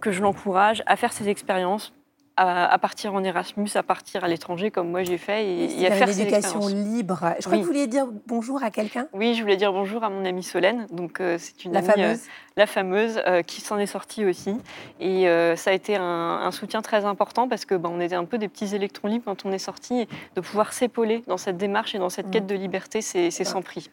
que 0.00 0.12
je 0.12 0.22
l'encourage 0.22 0.82
à 0.86 0.96
faire 0.96 1.12
ses 1.12 1.28
expériences. 1.28 1.92
À, 2.36 2.78
partir 2.78 3.14
en 3.14 3.22
Erasmus, 3.22 3.68
à 3.74 3.82
partir 3.82 4.24
à 4.24 4.28
l'étranger, 4.28 4.70
comme 4.70 4.90
moi 4.90 5.02
j'ai 5.04 5.18
fait, 5.18 5.46
et, 5.46 5.86
à 5.86 5.90
faire 5.92 6.08
une 6.08 6.20
éducation 6.20 6.66
libre. 6.68 7.34
Je 7.38 7.44
crois 7.44 7.56
que 7.56 7.62
vous 7.62 7.66
vouliez 7.66 7.86
dire 7.86 8.06
bonjour 8.26 8.62
à 8.62 8.70
quelqu'un. 8.70 9.06
Oui, 9.12 9.34
je 9.34 9.42
voulais 9.42 9.56
dire 9.56 9.72
bonjour 9.72 10.02
à 10.04 10.10
mon 10.10 10.24
amie 10.24 10.42
Solène. 10.42 10.86
Donc 10.90 11.20
euh, 11.20 11.36
c'est 11.38 11.64
une 11.64 11.72
la 11.72 11.78
amie, 11.78 11.88
fameuse, 11.88 12.20
la 12.56 12.66
fameuse, 12.66 13.22
qui 13.46 13.60
s'en 13.60 13.78
est 13.78 13.86
sortie 13.86 14.24
aussi. 14.24 14.56
Et 15.00 15.26
ça 15.56 15.70
a 15.70 15.72
été 15.72 15.96
un, 15.96 16.50
soutien 16.50 16.82
très 16.82 17.04
important 17.04 17.48
parce 17.48 17.64
que 17.64 17.74
bah, 17.74 17.90
on 17.92 18.00
était 18.00 18.14
un 18.14 18.24
peu 18.24 18.38
des 18.38 18.48
petits 18.48 18.74
électrons 18.74 19.08
libres 19.08 19.24
quand 19.26 19.44
on 19.44 19.52
est 19.52 19.58
sorti, 19.58 20.06
de 20.36 20.40
pouvoir 20.40 20.72
s'épauler 20.72 21.22
dans 21.26 21.36
cette 21.36 21.56
démarche 21.56 21.94
et 21.94 21.98
dans 21.98 22.10
cette 22.10 22.28
mm. 22.28 22.30
quête 22.30 22.46
de 22.46 22.54
liberté, 22.54 23.00
c'est 23.00 23.30
sans 23.30 23.62
prix. 23.62 23.90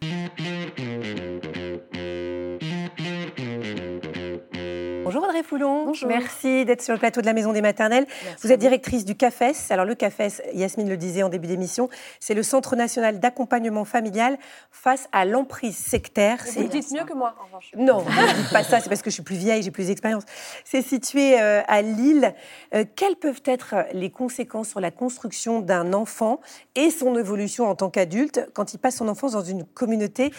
Bonjour 5.03 5.23
Audrey 5.23 5.41
Foulon. 5.41 5.85
Bonjour. 5.85 6.07
Merci 6.07 6.63
d'être 6.63 6.83
sur 6.83 6.93
le 6.93 6.99
plateau 6.99 7.21
de 7.21 7.25
la 7.25 7.33
Maison 7.33 7.53
des 7.53 7.61
Maternelles. 7.61 8.05
vous 8.43 8.51
êtes 8.51 8.59
directrice 8.59 9.03
du 9.03 9.15
CAFES. 9.15 9.71
Alors 9.71 9.83
le 9.83 9.95
CAFES, 9.95 10.43
Yasmine 10.53 10.87
le 10.87 10.95
disait 10.95 11.23
en 11.23 11.29
début 11.29 11.47
d'émission, 11.47 11.89
c'est 12.19 12.35
le 12.35 12.43
Centre 12.43 12.75
national 12.75 13.19
d'accompagnement 13.19 13.83
familial 13.83 14.37
face 14.69 15.09
à 15.11 15.25
l'emprise 15.25 15.75
sectaire. 15.75 16.37
Vous 16.55 16.61
le 16.61 16.67
dites 16.67 16.91
mieux 16.91 17.03
que 17.03 17.15
moi, 17.15 17.35
en 17.41 17.45
revanche. 17.45 17.71
Non, 17.75 18.05
ne 18.05 18.41
dites 18.41 18.53
pas 18.53 18.63
ça, 18.63 18.79
c'est 18.79 18.89
parce 18.89 19.01
que 19.01 19.09
je 19.09 19.15
suis 19.15 19.23
plus 19.23 19.35
vieille, 19.35 19.63
j'ai 19.63 19.71
plus 19.71 19.87
d'expérience. 19.87 20.23
C'est 20.65 20.83
situé 20.83 21.41
euh, 21.41 21.61
à 21.67 21.81
Lille. 21.81 22.35
Euh, 22.75 22.85
quelles 22.95 23.15
peuvent 23.15 23.41
être 23.45 23.75
les 23.93 24.11
conséquences 24.11 24.69
sur 24.69 24.79
la 24.79 24.91
construction 24.91 25.61
d'un 25.61 25.93
enfant 25.93 26.39
et 26.75 26.91
son 26.91 27.17
évolution 27.17 27.67
en 27.67 27.73
tant 27.73 27.89
qu'adulte 27.89 28.47
quand 28.53 28.75
il 28.75 28.77
passe 28.77 28.97
son 28.97 29.07
enfance 29.07 29.31
dans 29.31 29.41
une 29.41 29.65
communauté 29.65 30.31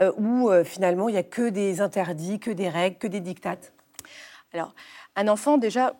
euh, 0.00 0.10
où 0.16 0.50
finalement 0.64 1.10
il 1.10 1.12
n'y 1.12 1.18
a 1.18 1.22
que 1.22 1.50
des 1.50 1.82
interdits, 1.82 2.40
que 2.40 2.50
des 2.50 2.70
règles, 2.70 2.96
que 2.96 3.08
des 3.08 3.20
dictates? 3.20 3.72
Alors, 4.52 4.74
un 5.16 5.28
enfant, 5.28 5.58
déjà, 5.58 5.94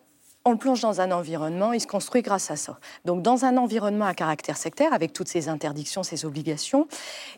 on 0.47 0.51
le 0.51 0.57
plonge 0.57 0.79
dans 0.79 1.01
un 1.01 1.11
environnement, 1.11 1.73
il 1.73 1.81
se 1.81 1.87
construit 1.87 2.21
grâce 2.21 2.49
à 2.51 2.55
ça. 2.55 2.79
Donc, 3.03 3.21
dans 3.21 3.43
un 3.43 3.57
environnement 3.57 4.05
à 4.05 4.13
caractère 4.13 4.55
sectaire, 4.55 4.93
avec 4.93 5.11
toutes 5.11 5.27
ses 5.27 5.49
interdictions, 5.49 6.03
ses 6.03 6.23
obligations, 6.23 6.87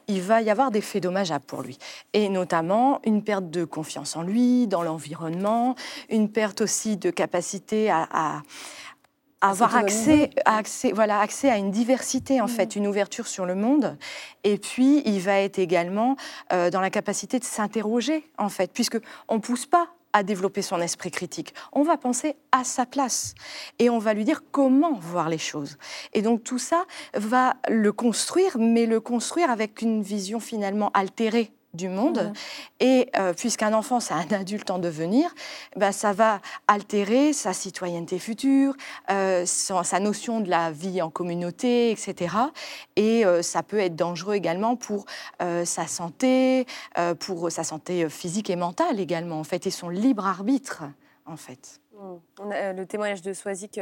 il 0.08 0.22
va 0.22 0.42
y 0.42 0.52
avoir 0.52 0.70
des 0.70 0.82
faits 0.82 1.02
dommageables 1.02 1.46
pour 1.46 1.64
lui. 1.64 1.80
Et 2.14 2.30
notamment 2.30 3.02
une 3.04 3.24
perte 3.24 3.50
de 3.50 3.66
confiance 3.66 4.16
en 4.16 4.22
lui, 4.22 4.68
dans 4.68 4.84
l'environnement, 4.84 5.76
une 6.10 6.32
perte 6.32 6.62
aussi 6.62 6.98
de 6.98 7.10
capacité 7.10 7.90
à, 7.90 8.44
avoir 9.42 9.76
accès, 9.76 10.30
accès, 10.46 10.92
voilà, 10.92 11.20
accès 11.20 11.50
à 11.50 11.58
une 11.58 11.72
diversité, 11.72 12.42
en 12.42 12.46
mmh. 12.46 12.50
fait, 12.50 12.76
une 12.76 12.86
ouverture 12.86 13.26
sur 13.26 13.48
le 13.48 13.56
monde. 13.56 13.98
Et 14.44 14.60
puis, 14.60 15.02
il 15.06 15.20
va 15.22 15.40
être 15.40 15.58
également 15.58 16.16
euh, 16.54 16.70
dans 16.70 16.82
la 16.82 16.92
capacité 16.92 17.40
de 17.40 17.46
s'interroger, 17.46 18.30
en 18.38 18.50
fait, 18.50 18.72
puisque 18.72 19.00
on 19.30 19.36
ne 19.36 19.40
pousse 19.40 19.66
pas 19.66 19.88
à 20.14 20.24
développer 20.24 20.62
son 20.62 20.80
esprit 20.82 21.12
critique. 21.12 21.54
On 21.72 21.84
va 21.84 21.98
penser 21.98 22.36
à 22.52 22.64
sa 22.64 22.86
place 22.86 23.36
et 23.78 23.90
on 23.90 24.00
va 24.00 24.14
lui 24.14 24.26
dire 24.26 24.44
comment 24.52 24.94
voir 24.94 25.30
les 25.30 25.38
choses. 25.38 25.78
Et 26.14 26.22
donc 26.22 26.44
tout 26.44 26.60
ça 26.60 26.86
va 27.14 27.56
le 27.68 27.92
construire, 27.92 28.58
mais 28.58 28.86
le 28.86 29.00
construire 29.00 29.50
avec 29.50 29.82
une 29.82 30.02
vision 30.02 30.40
finalement 30.40 30.92
altérée 30.94 31.52
du 31.74 31.90
monde. 31.90 32.34
Et 32.80 33.10
euh, 33.16 33.34
puisqu'un 33.34 33.74
enfant, 33.74 34.00
c'est 34.00 34.14
un 34.14 34.28
adulte 34.32 34.72
en 34.72 34.80
devenir, 34.80 35.34
ben, 35.76 35.92
ça 35.92 36.14
va 36.14 36.42
altérer 36.68 37.34
sa 37.34 37.54
citoyenneté 37.54 38.20
future, 38.20 38.76
euh, 39.10 39.46
sa 39.46 40.00
notion 40.00 40.40
de 40.40 40.50
la 40.50 40.72
vie 40.72 41.02
en 41.02 41.10
communauté, 41.10 41.92
etc. 41.92 42.36
Et 42.96 43.26
euh, 43.26 43.42
ça 43.42 43.64
peut 43.64 43.80
être 43.80 43.96
dangereux 43.96 44.36
également 44.36 44.76
pour 44.76 45.06
sa 45.40 45.88
santé, 45.88 46.66
pour 47.20 47.52
sa 47.52 47.64
santé 47.64 48.10
physique 48.10 48.50
et 48.50 48.56
mentale 48.56 49.00
également, 49.00 49.40
en 49.40 49.44
fait, 49.44 49.68
et 49.68 49.72
son 49.72 49.90
libre 49.90 50.26
arbitre, 50.26 50.84
en 51.26 51.38
fait. 51.38 51.82
Mmh. 51.94 52.52
le 52.76 52.84
témoignage 52.86 53.22
de 53.22 53.34
Soisic 53.34 53.80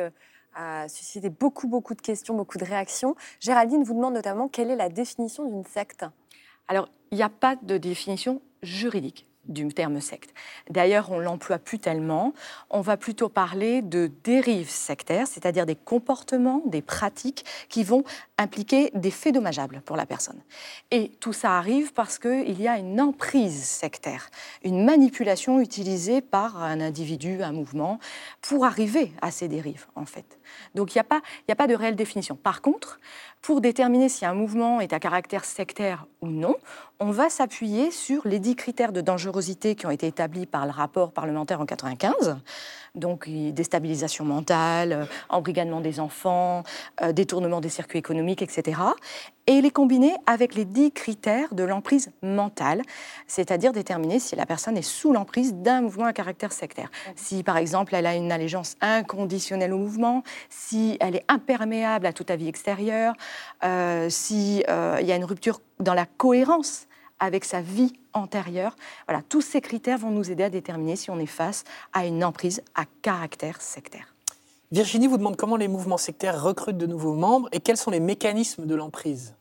a 0.55 0.87
suscité 0.87 1.29
beaucoup, 1.29 1.67
beaucoup 1.67 1.93
de 1.93 2.01
questions, 2.01 2.35
beaucoup 2.35 2.57
de 2.57 2.65
réactions. 2.65 3.15
Géraldine 3.39 3.83
vous 3.83 3.93
demande 3.93 4.13
notamment 4.13 4.47
quelle 4.47 4.71
est 4.71 4.75
la 4.75 4.89
définition 4.89 5.45
d'une 5.45 5.65
secte? 5.65 6.05
Alors, 6.67 6.89
il 7.11 7.17
n'y 7.17 7.23
a 7.23 7.29
pas 7.29 7.55
de 7.55 7.77
définition 7.77 8.41
juridique 8.63 9.27
du 9.47 9.67
terme 9.69 10.01
secte. 10.01 10.33
D'ailleurs, 10.69 11.11
on 11.11 11.19
l'emploie 11.19 11.57
plus 11.57 11.79
tellement. 11.79 12.33
On 12.69 12.81
va 12.81 12.97
plutôt 12.97 13.29
parler 13.29 13.81
de 13.81 14.11
dérives 14.23 14.69
sectaires, 14.69 15.27
c'est-à-dire 15.27 15.65
des 15.65 15.75
comportements, 15.75 16.61
des 16.65 16.81
pratiques 16.81 17.45
qui 17.69 17.83
vont 17.83 18.03
impliquer 18.37 18.91
des 18.93 19.11
faits 19.11 19.33
dommageables 19.33 19.81
pour 19.85 19.95
la 19.95 20.05
personne. 20.05 20.39
Et 20.91 21.09
tout 21.19 21.33
ça 21.33 21.57
arrive 21.57 21.93
parce 21.93 22.19
qu'il 22.19 22.61
y 22.61 22.67
a 22.67 22.77
une 22.77 22.99
emprise 23.01 23.63
sectaire, 23.63 24.29
une 24.63 24.83
manipulation 24.83 25.59
utilisée 25.59 26.21
par 26.21 26.61
un 26.61 26.81
individu, 26.81 27.41
un 27.41 27.51
mouvement, 27.51 27.99
pour 28.41 28.65
arriver 28.65 29.11
à 29.21 29.31
ces 29.31 29.47
dérives, 29.47 29.87
en 29.95 30.05
fait. 30.05 30.39
Donc 30.75 30.93
il 30.93 30.97
n'y 30.97 31.05
a, 31.09 31.51
a 31.51 31.55
pas 31.55 31.67
de 31.67 31.75
réelle 31.75 31.95
définition. 31.95 32.35
Par 32.35 32.61
contre, 32.61 32.99
pour 33.41 33.61
déterminer 33.61 34.09
si 34.09 34.25
un 34.25 34.33
mouvement 34.33 34.81
est 34.81 34.93
à 34.93 34.99
caractère 34.99 35.45
sectaire 35.45 36.05
ou 36.21 36.27
non, 36.27 36.55
on 36.99 37.11
va 37.11 37.29
s'appuyer 37.29 37.91
sur 37.91 38.27
les 38.27 38.39
dix 38.39 38.55
critères 38.55 38.91
de 38.91 39.01
dangerosité 39.01 39.75
qui 39.75 39.85
ont 39.85 39.91
été 39.91 40.07
établis 40.07 40.45
par 40.45 40.65
le 40.65 40.71
rapport 40.71 41.11
parlementaire 41.11 41.59
en 41.59 41.63
1995 41.63 42.37
donc 42.97 43.29
déstabilisation 43.29 44.25
mentale, 44.25 44.91
euh, 44.91 45.05
embrigadement 45.29 45.81
des 45.81 45.99
enfants, 45.99 46.63
euh, 47.01 47.11
détournement 47.13 47.61
des 47.61 47.69
circuits 47.69 47.99
économiques, 47.99 48.41
etc. 48.41 48.81
Et 49.49 49.61
les 49.61 49.71
combiner 49.71 50.13
avec 50.25 50.55
les 50.55 50.65
dix 50.65 50.91
critères 50.91 51.53
de 51.53 51.63
l'emprise 51.63 52.11
mentale, 52.21 52.81
c'est-à-dire 53.27 53.71
déterminer 53.71 54.19
si 54.19 54.35
la 54.35 54.45
personne 54.45 54.75
est 54.75 54.81
sous 54.81 55.13
l'emprise 55.13 55.53
d'un 55.53 55.81
mouvement 55.81 56.05
à 56.05 56.13
caractère 56.13 56.51
sectaire. 56.51 56.89
Si 57.15 57.43
par 57.43 57.57
exemple 57.57 57.95
elle 57.95 58.05
a 58.05 58.15
une 58.15 58.31
allégeance 58.31 58.75
inconditionnelle 58.81 59.73
au 59.73 59.77
mouvement, 59.77 60.23
si 60.49 60.97
elle 60.99 61.15
est 61.15 61.25
imperméable 61.29 62.05
à 62.05 62.13
toute 62.13 62.29
avis 62.29 62.49
extérieur, 62.49 63.13
euh, 63.63 64.09
s'il 64.09 64.65
euh, 64.67 64.99
y 65.01 65.11
a 65.11 65.15
une 65.15 65.25
rupture 65.25 65.61
dans 65.79 65.93
la 65.93 66.05
cohérence 66.05 66.86
avec 67.19 67.45
sa 67.45 67.61
vie 67.61 67.93
antérieure. 68.13 68.75
Voilà, 69.07 69.23
tous 69.27 69.41
ces 69.41 69.61
critères 69.61 69.97
vont 69.97 70.11
nous 70.11 70.31
aider 70.31 70.43
à 70.43 70.49
déterminer 70.49 70.95
si 70.95 71.09
on 71.11 71.19
est 71.19 71.25
face 71.25 71.63
à 71.93 72.05
une 72.05 72.23
emprise 72.23 72.61
à 72.75 72.83
caractère 73.01 73.61
sectaire. 73.61 74.13
Virginie 74.71 75.07
vous 75.07 75.17
demande 75.17 75.37
comment 75.37 75.55
les 75.55 75.69
mouvements 75.69 75.97
sectaires 75.97 76.41
recrutent 76.41 76.77
de 76.77 76.87
nouveaux 76.87 77.13
membres 77.13 77.47
et 77.53 77.59
quels 77.59 77.77
sont 77.77 77.91
les 77.91 78.01
mécanismes 78.01 78.65
de 78.65 78.75
l'emprise. 78.75 79.33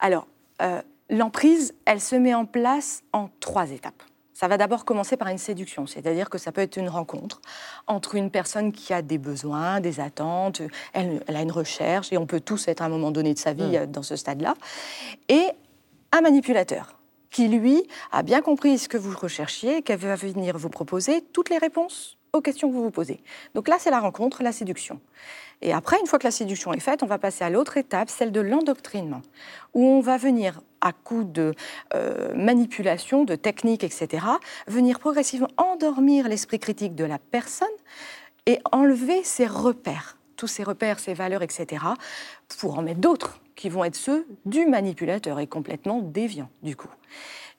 Alors, 0.00 0.26
euh, 0.60 0.82
l'emprise, 1.08 1.74
elle 1.86 2.00
se 2.00 2.14
met 2.14 2.34
en 2.34 2.44
place 2.44 3.02
en 3.12 3.30
trois 3.40 3.70
étapes. 3.70 4.02
Ça 4.34 4.48
va 4.48 4.58
d'abord 4.58 4.84
commencer 4.84 5.16
par 5.16 5.28
une 5.28 5.38
séduction, 5.38 5.86
c'est-à-dire 5.86 6.28
que 6.28 6.36
ça 6.36 6.52
peut 6.52 6.60
être 6.60 6.76
une 6.76 6.90
rencontre 6.90 7.40
entre 7.86 8.16
une 8.16 8.30
personne 8.30 8.70
qui 8.70 8.92
a 8.92 9.00
des 9.00 9.16
besoins, 9.16 9.80
des 9.80 9.98
attentes, 9.98 10.60
elle, 10.92 11.22
a 11.26 11.40
une 11.40 11.50
recherche, 11.50 12.12
et 12.12 12.18
on 12.18 12.26
peut 12.26 12.40
tous 12.40 12.68
être 12.68 12.82
à 12.82 12.84
un 12.84 12.90
moment 12.90 13.10
donné 13.10 13.32
de 13.32 13.38
sa 13.38 13.54
vie 13.54 13.62
mmh. 13.62 13.76
euh, 13.76 13.86
dans 13.86 14.02
ce 14.02 14.14
stade-là, 14.14 14.52
et 15.30 15.48
un 16.12 16.20
manipulateur 16.20 16.98
qui, 17.30 17.48
lui, 17.48 17.86
a 18.12 18.22
bien 18.22 18.42
compris 18.42 18.78
ce 18.78 18.88
que 18.88 18.96
vous 18.96 19.16
recherchiez, 19.16 19.82
qu'elle 19.82 19.98
va 19.98 20.16
venir 20.16 20.56
vous 20.58 20.70
proposer 20.70 21.22
toutes 21.32 21.50
les 21.50 21.58
réponses 21.58 22.16
aux 22.32 22.40
questions 22.40 22.68
que 22.68 22.74
vous 22.74 22.82
vous 22.82 22.90
posez. 22.90 23.20
Donc 23.54 23.68
là, 23.68 23.76
c'est 23.78 23.90
la 23.90 24.00
rencontre, 24.00 24.42
la 24.42 24.52
séduction. 24.52 25.00
Et 25.62 25.72
après, 25.72 25.98
une 26.00 26.06
fois 26.06 26.18
que 26.18 26.26
la 26.26 26.30
séduction 26.30 26.72
est 26.72 26.80
faite, 26.80 27.02
on 27.02 27.06
va 27.06 27.18
passer 27.18 27.44
à 27.44 27.50
l'autre 27.50 27.76
étape, 27.76 28.10
celle 28.10 28.30
de 28.30 28.40
l'endoctrinement, 28.40 29.22
où 29.74 29.84
on 29.84 30.00
va 30.00 30.18
venir, 30.18 30.60
à 30.82 30.92
coup 30.92 31.24
de 31.24 31.54
euh, 31.94 32.34
manipulation, 32.34 33.24
de 33.24 33.34
techniques, 33.36 33.82
etc., 33.82 34.26
venir 34.66 35.00
progressivement 35.00 35.48
endormir 35.56 36.28
l'esprit 36.28 36.58
critique 36.58 36.94
de 36.94 37.04
la 37.04 37.18
personne 37.18 37.68
et 38.44 38.60
enlever 38.70 39.24
ses 39.24 39.46
repères, 39.46 40.18
tous 40.36 40.46
ses 40.46 40.62
repères, 40.62 40.98
ses 40.98 41.14
valeurs, 41.14 41.42
etc., 41.42 41.84
pour 42.58 42.78
en 42.78 42.82
mettre 42.82 43.00
d'autres 43.00 43.40
qui 43.56 43.68
vont 43.68 43.84
être 43.84 43.96
ceux 43.96 44.26
du 44.44 44.66
manipulateur 44.66 45.40
et 45.40 45.46
complètement 45.46 46.00
déviants 46.00 46.50
du 46.62 46.76
coup. 46.76 46.90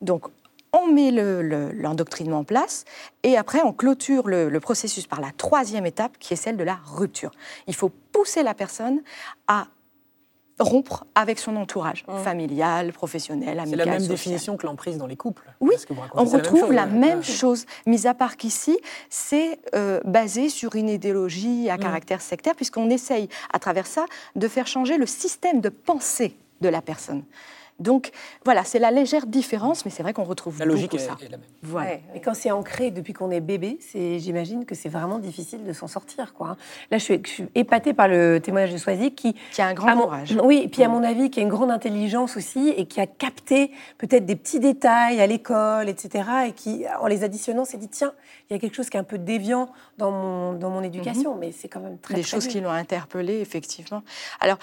Donc 0.02 0.28
on 0.74 0.88
met 0.88 1.12
l'endoctrinement 1.12 2.40
en 2.40 2.44
place 2.44 2.86
et 3.24 3.38
après 3.38 3.62
on 3.64 3.74
clôture 3.74 4.28
le, 4.28 4.60
processus 4.60 5.08
par 5.08 5.22
la 5.22 5.32
troisième 5.32 5.86
étape 5.86 6.18
qui 6.20 6.34
est 6.34 6.38
celle 6.38 6.58
de 6.58 6.64
la 6.64 6.80
rupture. 6.86 7.32
Il 7.68 7.76
faut 7.76 7.90
pousser 8.12 8.44
la 8.44 8.54
personne 8.54 9.02
à 9.48 9.68
rompre 10.60 11.06
avec 11.16 11.40
son 11.40 11.56
entourage 11.56 12.04
mmh. 12.08 12.18
familial, 12.24 12.94
professionnel, 12.94 13.60
amical. 13.60 13.80
C'est 13.80 13.86
la 13.86 13.92
même 14.00 14.08
définition 14.08 14.58
que 14.58 14.66
l'emprise 14.66 14.98
dans 14.98 15.08
les 15.08 15.16
couples. 15.16 15.44
Oui, 15.60 15.76
on 16.14 16.26
retrouve 16.26 16.72
la 16.72 16.86
même 16.86 17.24
chose, 17.24 17.66
mis 17.86 18.08
à 18.08 18.14
part 18.14 18.38
qu'ici, 18.38 18.78
c'est 19.10 19.60
euh, 19.76 20.00
basé 20.04 20.50
sur 20.50 20.76
une 20.76 20.90
idéologie 20.90 21.70
à 21.70 21.78
mmh. 21.78 21.80
caractère 21.80 22.22
sectaire, 22.22 22.56
puisqu'on 22.56 22.90
essaye, 22.90 23.30
à 23.54 23.60
travers 23.60 23.88
ça, 23.88 24.06
de 24.36 24.48
faire 24.48 24.68
changer 24.68 24.98
le 24.98 25.06
système 25.06 25.62
de 25.62 25.70
pensée 25.70 26.36
de 26.62 26.70
la 26.70 26.82
personne. 26.82 27.24
Donc 27.80 28.12
voilà, 28.44 28.64
c'est 28.64 28.80
la 28.80 28.90
légère 28.90 29.28
différence, 29.28 29.86
mais 29.86 29.92
c'est 29.92 30.02
vrai 30.02 30.12
qu'on 30.14 30.24
retrouve 30.24 30.58
La 30.60 30.66
logique 30.66 30.92
beaucoup 30.92 31.04
est, 31.04 31.06
ça. 31.08 31.16
est 31.22 31.26
la 31.30 31.38
même. 31.38 31.46
Voilà. 31.62 31.90
Ouais, 31.92 32.02
Et 32.16 32.22
quand 32.22 32.34
c'est 32.34 32.50
ancré 32.50 32.90
depuis 32.90 33.14
qu'on 33.14 33.30
est 33.30 33.40
bébé, 33.40 33.78
c'est, 33.82 34.18
j'imagine 34.20 34.66
que 34.66 34.74
c'est 34.74 34.90
vraiment 34.90 35.20
difficile 35.20 35.64
de 35.64 35.74
s'en 35.74 35.88
sortir. 35.88 36.34
Quoi. 36.34 36.58
Là, 36.90 36.98
je 36.98 37.04
suis, 37.04 37.22
je 37.24 37.30
suis 37.30 37.46
épatée 37.54 37.94
par 37.94 38.08
le 38.08 38.40
témoignage 38.40 38.74
de 38.74 38.78
Swazik 38.78 39.16
qui, 39.16 39.36
Qui 39.52 39.62
a 39.62 39.68
un 39.68 39.74
grand 39.76 39.96
mon- 39.96 40.04
courage. 40.04 40.36
Oui, 40.44 40.62
et 40.64 40.68
puis 40.68 40.84
à 40.84 40.90
mon 40.90 41.04
avis, 41.04 41.30
qui 41.30 41.40
a 41.40 41.44
une 41.44 41.50
grande 41.50 41.70
intelligence 41.70 42.36
aussi 42.36 42.70
et 42.76 42.86
qui 42.88 43.00
a 43.00 43.06
capté 43.06 43.72
peut-être 44.00 44.26
des 44.26 44.36
petits 44.36 44.60
détails 44.60 45.22
à 45.22 45.28
l'école, 45.28 45.88
etc. 45.88 46.30
Et 46.48 46.52
qui, 46.54 46.86
en 47.00 47.06
les 47.08 47.24
additionnant, 47.24 47.64
s'est 47.66 47.78
dit 47.78 47.90
tiens, 47.90 48.14
il 48.50 48.54
y 48.54 48.56
a 48.56 48.60
quelque 48.60 48.76
chose 48.76 48.90
qui 48.90 48.98
est 48.98 49.00
un 49.00 49.04
peu 49.04 49.18
déviant 49.20 49.70
dans 50.00 50.10
mon, 50.12 50.54
dans 50.54 50.70
mon 50.72 50.82
éducation, 50.82 51.36
mais 51.36 51.52
c'est 51.52 51.68
quand 51.68 51.80
même 51.82 52.00
très 52.00 52.16
des 52.16 52.22
très 52.22 52.30
choses 52.32 52.46
bien. 52.46 52.54
qui 52.54 52.62
l'ont 52.62 52.72
interpellé, 52.72 53.40
effectivement. 53.40 54.02
Alors, 54.40 54.58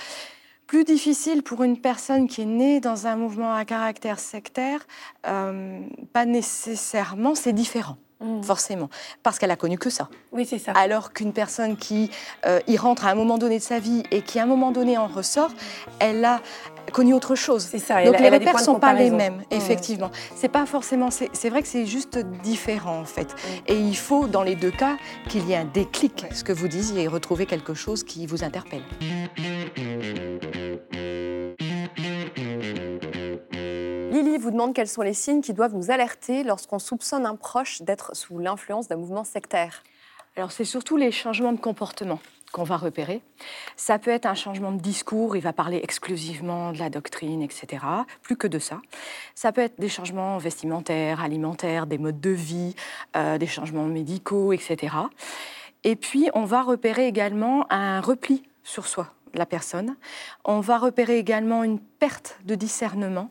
plus 0.66 0.85
difficile 0.85 1.42
pour 1.42 1.62
une 1.62 1.79
personne 1.79 2.29
qui 2.29 2.42
est 2.42 2.46
née 2.46 2.81
dans 2.81 3.07
un 3.07 3.16
mouvement 3.16 3.55
à 3.55 3.64
caractère 3.64 4.18
sectaire, 4.18 4.81
euh, 5.27 5.81
pas 6.12 6.24
nécessairement, 6.24 7.35
c'est 7.35 7.53
différent. 7.53 7.96
Mm. 8.20 8.42
Forcément, 8.42 8.88
parce 9.22 9.38
qu'elle 9.38 9.50
a 9.50 9.57
connu 9.57 9.77
que 9.77 9.90
ça. 9.90 10.09
Oui, 10.33 10.46
c'est 10.46 10.59
ça. 10.59 10.72
Alors 10.72 11.12
qu'une 11.12 11.33
personne 11.33 11.77
qui 11.77 12.11
euh, 12.46 12.61
y 12.66 12.77
rentre 12.77 13.07
à 13.07 13.11
un 13.11 13.14
moment 13.14 13.38
donné 13.38 13.59
de 13.59 13.62
sa 13.62 13.81
vie 13.81 14.03
et 14.11 14.22
qui 14.22 14.38
à 14.38 14.44
un 14.44 14.46
moment 14.46 14.70
donné 14.70 14.96
en 14.96 15.09
ressort, 15.09 15.50
elle 15.98 16.24
a 16.24 16.40
connu 16.94 17.12
autre 17.12 17.35
chose. 17.35 17.66
C'est 17.70 17.78
ça. 17.78 18.02
Donc 18.04 18.14
elle 18.14 18.22
les 18.22 18.28
elle 18.28 18.35
repères 18.35 18.54
de 18.54 18.61
sont 18.61 18.78
pas 18.78 18.94
les 18.94 19.11
mêmes, 19.11 19.42
effectivement. 19.50 20.11
C'est 20.35 20.48
pas 20.48 20.64
forcément. 20.64 21.11
C'est 21.11 21.28
c'est 21.35 21.50
vrai 21.50 21.61
que 21.61 21.68
c'est 21.68 21.85
juste 21.85 22.18
différent 22.42 23.00
en 23.00 23.04
fait. 23.04 23.35
Et 23.66 23.76
il 23.76 23.96
faut 23.96 24.26
dans 24.26 24.42
les 24.42 24.54
deux 24.54 24.70
cas 24.70 24.96
qu'il 25.28 25.46
y 25.46 25.52
ait 25.52 25.57
un 25.57 25.64
déclic, 25.64 26.24
ce 26.33 26.44
que 26.44 26.52
vous 26.52 26.68
disiez, 26.68 27.02
et 27.02 27.09
retrouver 27.09 27.44
quelque 27.44 27.74
chose 27.74 28.04
qui 28.04 28.26
vous 28.26 28.44
interpelle. 28.44 28.85
Lily 34.12 34.38
vous 34.38 34.52
demande 34.52 34.72
quels 34.74 34.88
sont 34.88 35.02
les 35.02 35.14
signes 35.14 35.40
qui 35.40 35.52
doivent 35.52 35.74
nous 35.74 35.90
alerter 35.90 36.44
lorsqu'on 36.44 36.78
soupçonne 36.78 37.26
un 37.26 37.35
proche 37.35 37.83
d'être 37.83 38.14
sous 38.14 38.38
l'influence 38.38 38.87
d'un 38.87 38.96
mouvement 38.96 39.24
sectaire. 39.24 39.83
Alors 40.37 40.52
c'est 40.52 40.64
surtout 40.64 40.96
les 40.96 41.11
changements 41.11 41.52
de 41.52 41.61
comportement 41.61 42.20
qu'on 42.55 42.62
va 42.62 42.77
repérer. 42.77 43.21
Ça 43.75 43.99
peut 43.99 44.12
être 44.12 44.27
un 44.27 44.35
changement 44.35 44.71
de 44.71 44.81
discours, 44.81 45.35
il 45.35 45.43
va 45.43 45.53
parler 45.53 45.81
exclusivement 45.83 46.71
de 46.71 46.79
la 46.79 46.88
doctrine, 46.88 47.43
etc. 47.43 47.85
Plus 48.23 48.37
que 48.37 48.47
de 48.47 48.61
ça. 48.61 48.81
Ça 49.35 49.51
peut 49.51 49.61
être 49.61 49.81
des 49.81 49.88
changements 49.88 50.38
vestimentaires, 50.38 51.21
alimentaires, 51.21 51.88
des 51.88 51.99
modes 51.99 52.21
de 52.21 52.31
vie, 52.31 52.77
euh, 53.17 53.38
des 53.38 53.49
changements 53.49 53.87
médicaux, 53.87 54.53
etc. 54.53 54.95
Et 55.83 55.97
puis 55.97 56.31
on 56.33 56.45
va 56.45 56.62
repérer 56.62 57.09
également 57.09 57.67
un 57.71 58.01
repli 58.01 58.45
sur 58.62 58.87
soi, 58.87 59.12
la 59.35 59.47
personne. 59.47 59.97
On 60.45 60.61
va 60.61 60.79
repérer 60.79 61.19
également 61.19 61.64
une 61.64 61.81
perte 61.81 62.38
de 62.45 62.55
discernement. 62.55 63.31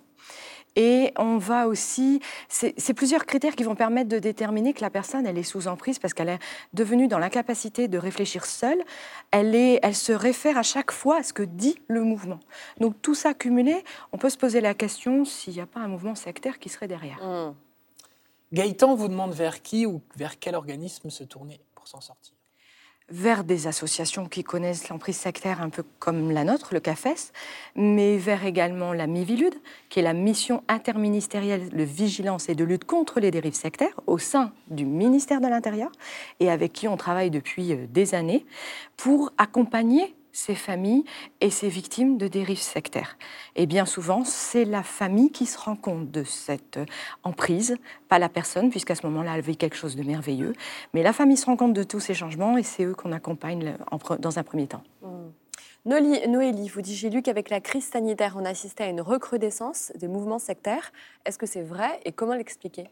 Et 0.75 1.13
on 1.17 1.37
va 1.37 1.67
aussi, 1.67 2.19
c'est 2.47 2.93
plusieurs 2.93 3.25
critères 3.25 3.55
qui 3.55 3.63
vont 3.63 3.75
permettre 3.75 4.09
de 4.09 4.19
déterminer 4.19 4.73
que 4.73 4.81
la 4.81 4.89
personne, 4.89 5.25
elle 5.25 5.37
est 5.37 5.43
sous 5.43 5.67
emprise 5.67 5.99
parce 5.99 6.13
qu'elle 6.13 6.29
est 6.29 6.39
devenue 6.73 7.07
dans 7.07 7.19
l'incapacité 7.19 7.87
de 7.87 7.97
réfléchir 7.97 8.45
seule. 8.45 8.81
Elle, 9.31 9.55
est, 9.55 9.79
elle 9.83 9.95
se 9.95 10.11
réfère 10.11 10.57
à 10.57 10.63
chaque 10.63 10.91
fois 10.91 11.17
à 11.17 11.23
ce 11.23 11.33
que 11.33 11.43
dit 11.43 11.79
le 11.87 12.01
mouvement. 12.01 12.39
Donc 12.79 13.01
tout 13.01 13.15
ça 13.15 13.33
cumulé, 13.33 13.83
on 14.11 14.17
peut 14.17 14.29
se 14.29 14.37
poser 14.37 14.61
la 14.61 14.73
question 14.73 15.25
s'il 15.25 15.53
n'y 15.53 15.61
a 15.61 15.67
pas 15.67 15.79
un 15.79 15.87
mouvement 15.87 16.15
sectaire 16.15 16.59
qui 16.59 16.69
serait 16.69 16.87
derrière. 16.87 17.19
Gaëtan 18.51 18.95
vous 18.95 19.07
demande 19.07 19.33
vers 19.33 19.61
qui 19.61 19.85
ou 19.85 20.01
vers 20.15 20.39
quel 20.39 20.55
organisme 20.55 21.09
se 21.09 21.23
tourner 21.23 21.59
pour 21.75 21.87
s'en 21.87 22.01
sortir? 22.01 22.35
Vers 23.09 23.43
des 23.43 23.67
associations 23.67 24.27
qui 24.27 24.43
connaissent 24.43 24.89
l'emprise 24.89 25.17
sectaire 25.17 25.61
un 25.61 25.69
peu 25.69 25.83
comme 25.99 26.31
la 26.31 26.43
nôtre, 26.43 26.73
le 26.73 26.79
CAFES, 26.79 27.31
mais 27.75 28.17
vers 28.17 28.45
également 28.45 28.93
la 28.93 29.07
MIVILUD, 29.07 29.53
qui 29.89 29.99
est 29.99 30.03
la 30.03 30.13
mission 30.13 30.63
interministérielle 30.67 31.69
de 31.69 31.83
vigilance 31.83 32.49
et 32.49 32.55
de 32.55 32.63
lutte 32.63 32.85
contre 32.85 33.19
les 33.19 33.31
dérives 33.31 33.53
sectaires 33.53 33.99
au 34.07 34.17
sein 34.17 34.51
du 34.69 34.85
ministère 34.85 35.41
de 35.41 35.47
l'Intérieur 35.47 35.91
et 36.39 36.49
avec 36.49 36.73
qui 36.73 36.87
on 36.87 36.97
travaille 36.97 37.29
depuis 37.29 37.73
euh, 37.73 37.85
des 37.89 38.15
années 38.15 38.45
pour 38.97 39.31
accompagner 39.37 40.15
ces 40.33 40.55
familles 40.55 41.05
et 41.39 41.49
ces 41.49 41.69
victimes 41.69 42.17
de 42.17 42.27
dérives 42.27 42.59
sectaires. 42.59 43.17
Et 43.55 43.65
bien 43.65 43.85
souvent, 43.85 44.25
c'est 44.25 44.65
la 44.65 44.83
famille 44.83 45.31
qui 45.31 45.45
se 45.45 45.57
rend 45.57 45.77
compte 45.77 46.11
de 46.11 46.25
cette 46.25 46.79
emprise, 47.23 47.77
pas 48.09 48.19
la 48.19 48.27
personne, 48.27 48.69
puisqu'à 48.69 48.95
ce 48.95 49.05
moment-là, 49.05 49.35
elle 49.35 49.41
vit 49.41 49.55
quelque 49.55 49.77
chose 49.77 49.95
de 49.95 50.03
merveilleux, 50.03 50.53
mais 50.93 51.03
la 51.03 51.13
famille 51.13 51.37
se 51.37 51.45
rend 51.45 51.55
compte 51.55 51.73
de 51.73 51.83
tous 51.83 52.01
ces 52.01 52.13
changements 52.13 52.57
et 52.57 52.63
c'est 52.63 52.83
eux 52.83 52.95
qu'on 52.95 53.13
accompagne 53.13 53.77
dans 54.19 54.39
un 54.39 54.43
premier 54.43 54.67
temps. 54.67 54.83
Noli- 55.85 56.27
Noélie 56.27 56.69
vous 56.69 56.81
dit 56.81 56.95
J'ai 56.95 57.09
lu 57.09 57.21
qu'avec 57.21 57.49
la 57.49 57.59
crise 57.59 57.87
sanitaire, 57.89 58.35
on 58.37 58.45
assistait 58.45 58.85
à 58.85 58.87
une 58.87 59.01
recrudescence 59.01 59.91
des 59.95 60.07
mouvements 60.07 60.39
sectaires. 60.39 60.91
Est-ce 61.25 61.37
que 61.37 61.45
c'est 61.45 61.61
vrai 61.61 61.99
et 62.05 62.11
comment 62.13 62.35
l'expliquer? 62.35 62.87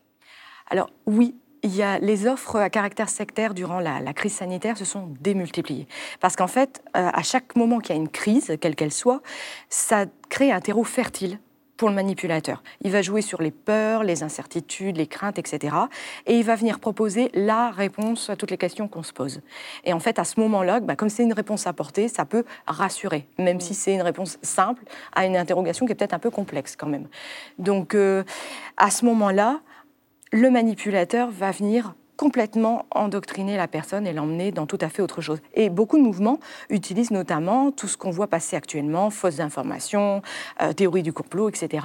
Alors 0.69 0.89
oui, 1.05 1.35
il 1.63 1.75
y 1.75 1.83
a 1.83 1.99
les 1.99 2.27
offres 2.27 2.57
à 2.57 2.69
caractère 2.69 3.09
sectaire 3.09 3.53
durant 3.53 3.79
la, 3.79 4.13
crise 4.13 4.33
sanitaire 4.33 4.77
se 4.77 4.85
sont 4.85 5.13
démultipliées. 5.19 5.87
Parce 6.19 6.35
qu'en 6.35 6.47
fait, 6.47 6.83
euh, 6.95 7.09
à 7.13 7.23
chaque 7.23 7.55
moment 7.55 7.79
qu'il 7.79 7.95
y 7.95 7.97
a 7.97 8.01
une 8.01 8.09
crise, 8.09 8.55
quelle 8.59 8.75
qu'elle 8.75 8.91
soit, 8.91 9.21
ça 9.69 10.05
crée 10.29 10.51
un 10.51 10.59
terreau 10.59 10.83
fertile 10.83 11.39
pour 11.81 11.89
le 11.89 11.95
manipulateur. 11.95 12.61
Il 12.81 12.91
va 12.91 13.01
jouer 13.01 13.23
sur 13.23 13.41
les 13.41 13.49
peurs, 13.49 14.03
les 14.03 14.21
incertitudes, 14.21 14.97
les 14.97 15.07
craintes, 15.07 15.39
etc. 15.39 15.75
Et 16.27 16.37
il 16.37 16.43
va 16.43 16.53
venir 16.53 16.79
proposer 16.79 17.31
la 17.33 17.71
réponse 17.71 18.29
à 18.29 18.35
toutes 18.35 18.51
les 18.51 18.57
questions 18.59 18.87
qu'on 18.87 19.01
se 19.01 19.11
pose. 19.11 19.41
Et 19.83 19.91
en 19.91 19.99
fait, 19.99 20.19
à 20.19 20.23
ce 20.23 20.39
moment-là, 20.41 20.79
bah, 20.79 20.95
comme 20.95 21.09
c'est 21.09 21.23
une 21.23 21.33
réponse 21.33 21.65
apportée, 21.65 22.07
ça 22.07 22.23
peut 22.23 22.43
rassurer, 22.67 23.27
même 23.39 23.59
si 23.59 23.73
c'est 23.73 23.95
une 23.95 24.03
réponse 24.03 24.37
simple 24.43 24.83
à 25.15 25.25
une 25.25 25.35
interrogation 25.35 25.87
qui 25.87 25.93
est 25.93 25.95
peut-être 25.95 26.13
un 26.13 26.19
peu 26.19 26.29
complexe 26.29 26.75
quand 26.75 26.85
même. 26.85 27.07
Donc, 27.57 27.95
euh, 27.95 28.23
à 28.77 28.91
ce 28.91 29.03
moment-là, 29.05 29.61
le 30.31 30.49
manipulateur 30.49 31.29
va 31.29 31.51
venir 31.51 31.95
complètement 32.21 32.85
endoctriner 32.91 33.57
la 33.57 33.67
personne 33.67 34.05
et 34.05 34.13
l'emmener 34.13 34.51
dans 34.51 34.67
tout 34.67 34.77
à 34.79 34.89
fait 34.89 35.01
autre 35.01 35.21
chose. 35.21 35.39
Et 35.55 35.71
beaucoup 35.71 35.97
de 35.97 36.03
mouvements 36.03 36.37
utilisent 36.69 37.09
notamment 37.09 37.71
tout 37.71 37.87
ce 37.87 37.97
qu'on 37.97 38.11
voit 38.11 38.27
passer 38.27 38.55
actuellement, 38.55 39.09
fausses 39.09 39.39
informations, 39.39 40.21
euh, 40.61 40.71
théorie 40.71 41.01
du 41.01 41.13
complot, 41.13 41.49
etc., 41.49 41.83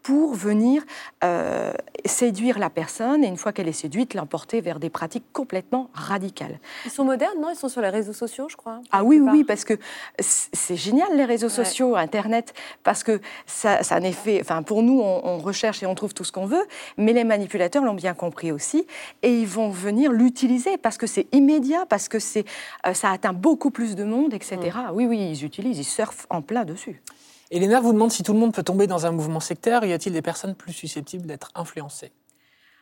pour 0.00 0.34
venir 0.34 0.84
euh, 1.24 1.72
séduire 2.04 2.60
la 2.60 2.70
personne 2.70 3.24
et 3.24 3.26
une 3.26 3.36
fois 3.36 3.52
qu'elle 3.52 3.66
est 3.66 3.72
séduite, 3.72 4.14
l'emporter 4.14 4.60
vers 4.60 4.78
des 4.78 4.88
pratiques 4.88 5.24
complètement 5.32 5.90
radicales. 5.94 6.60
Ils 6.84 6.92
sont 6.92 7.04
modernes, 7.04 7.40
non? 7.40 7.48
Ils 7.50 7.56
sont 7.56 7.68
sur 7.68 7.80
les 7.80 7.88
réseaux 7.88 8.12
sociaux, 8.12 8.46
je 8.48 8.54
crois. 8.56 8.78
Ah 8.92 9.02
oui, 9.02 9.18
oui, 9.18 9.42
parce 9.42 9.64
que 9.64 9.74
c'est 10.20 10.76
génial 10.76 11.08
les 11.16 11.24
réseaux 11.24 11.48
Ouais. 11.48 11.64
sociaux, 11.64 11.96
Internet, 11.96 12.54
parce 12.84 13.02
que 13.02 13.20
ça, 13.46 13.82
ça 13.82 13.96
un 13.96 14.02
effet. 14.02 14.38
Enfin, 14.42 14.62
pour 14.62 14.84
nous, 14.84 15.00
on, 15.00 15.22
on 15.24 15.38
recherche 15.38 15.82
et 15.82 15.86
on 15.86 15.96
trouve 15.96 16.14
tout 16.14 16.22
ce 16.22 16.30
qu'on 16.30 16.46
veut, 16.46 16.64
mais 16.98 17.12
les 17.12 17.24
manipulateurs 17.24 17.82
l'ont 17.84 17.94
bien 17.94 18.14
compris 18.14 18.52
aussi, 18.52 18.86
et 19.24 19.40
ils 19.40 19.48
vont 19.48 19.71
venir 19.72 20.12
l'utiliser 20.12 20.76
parce 20.78 20.98
que 20.98 21.06
c'est 21.06 21.26
immédiat, 21.32 21.86
parce 21.86 22.08
que 22.08 22.18
c'est, 22.18 22.44
euh, 22.86 22.94
ça 22.94 23.10
atteint 23.10 23.32
beaucoup 23.32 23.70
plus 23.70 23.94
de 23.94 24.04
monde, 24.04 24.34
etc. 24.34 24.58
Oui, 24.92 25.06
oui, 25.06 25.30
ils 25.30 25.44
utilisent, 25.44 25.78
ils 25.78 25.84
surfent 25.84 26.26
en 26.30 26.42
plein 26.42 26.64
dessus. 26.64 27.02
Elena 27.50 27.80
vous 27.80 27.92
demande 27.92 28.10
si 28.10 28.22
tout 28.22 28.32
le 28.32 28.38
monde 28.38 28.54
peut 28.54 28.62
tomber 28.62 28.86
dans 28.86 29.04
un 29.04 29.12
mouvement 29.12 29.40
sectaire. 29.40 29.84
Y 29.84 29.92
a-t-il 29.92 30.12
des 30.12 30.22
personnes 30.22 30.54
plus 30.54 30.72
susceptibles 30.72 31.26
d'être 31.26 31.50
influencées? 31.54 32.12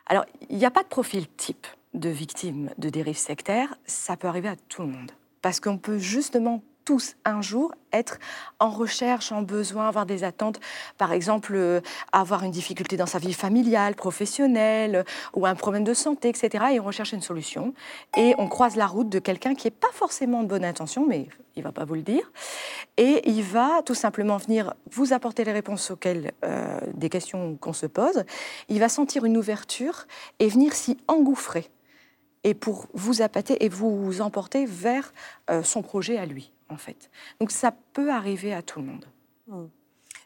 Alors, 0.07 0.25
il 0.49 0.59
n'y 0.59 0.65
a 0.65 0.71
pas 0.71 0.83
de 0.83 0.89
profil 0.89 1.27
type 1.37 1.67
de 1.95 2.09
victime 2.09 2.71
de 2.79 2.89
dérive 2.89 3.17
sectaire, 3.17 3.75
ça 3.87 4.17
peut 4.17 4.29
arriver 4.29 4.49
à 4.49 4.57
tout 4.69 4.83
le 4.83 4.89
monde. 4.89 5.11
Parce 5.43 5.61
qu'on 5.61 5.79
peut 5.79 5.99
justement 5.99 6.63
tous 6.91 7.15
un 7.25 7.41
jour 7.41 7.73
être 7.93 8.19
en 8.59 8.69
recherche, 8.69 9.31
en 9.31 9.43
besoin, 9.43 9.87
avoir 9.87 10.07
des 10.07 10.25
attentes, 10.25 10.59
par 10.99 11.13
exemple 11.13 11.53
euh, 11.55 11.81
avoir 12.11 12.43
une 12.43 12.51
difficulté 12.51 12.97
dans 12.97 13.07
sa 13.07 13.21
vie 13.21 13.33
familiale, 13.33 13.95
professionnelle, 13.95 14.97
euh, 14.97 15.03
ou 15.35 15.47
un 15.47 15.55
problème 15.55 15.85
de 15.85 15.95
santé, 15.95 16.31
etc. 16.31 16.65
Et 16.73 16.81
on 16.81 16.83
recherche 16.83 17.13
une 17.13 17.23
solution. 17.23 17.75
Et 18.17 18.35
on 18.39 18.49
croise 18.49 18.75
la 18.75 18.89
route 18.89 19.09
de 19.09 19.21
quelqu'un 19.21 19.55
qui 19.55 19.69
n'est 19.69 19.71
pas 19.71 19.93
forcément 19.93 20.43
de 20.43 20.49
bonne 20.49 20.65
intention, 20.65 21.07
mais 21.07 21.29
il 21.55 21.61
ne 21.61 21.63
va 21.63 21.71
pas 21.71 21.85
vous 21.85 21.95
le 21.95 22.03
dire. 22.03 22.33
Et 22.97 23.23
il 23.31 23.45
va 23.45 23.83
tout 23.85 23.95
simplement 23.95 24.39
venir 24.39 24.75
vous 24.91 25.13
apporter 25.13 25.45
les 25.45 25.53
réponses 25.53 25.93
auxquelles 25.93 26.33
euh, 26.45 26.81
des 26.95 27.09
questions 27.09 27.57
qu'on 27.61 27.73
se 27.73 27.87
pose. 27.87 28.25
Il 28.69 28.81
va 28.81 28.89
sentir 28.89 29.25
une 29.25 29.37
ouverture 29.37 30.09
et 30.41 30.49
venir 30.49 30.73
s'y 30.73 30.97
engouffrer. 31.07 31.71
Et 32.43 32.55
pour 32.55 32.89
vous 32.95 33.23
appâter 33.23 33.65
et 33.65 33.69
vous 33.69 34.21
emporter 34.23 34.67
vers 34.67 35.13
son 35.63 35.83
projet 35.83 36.17
à 36.17 36.25
lui, 36.25 36.51
en 36.71 36.77
fait. 36.77 37.11
Donc 37.41 37.51
ça 37.51 37.73
peut 37.93 38.11
arriver 38.11 38.53
à 38.55 38.63
tout 38.63 38.81
le 38.81 38.87
monde. 38.87 39.05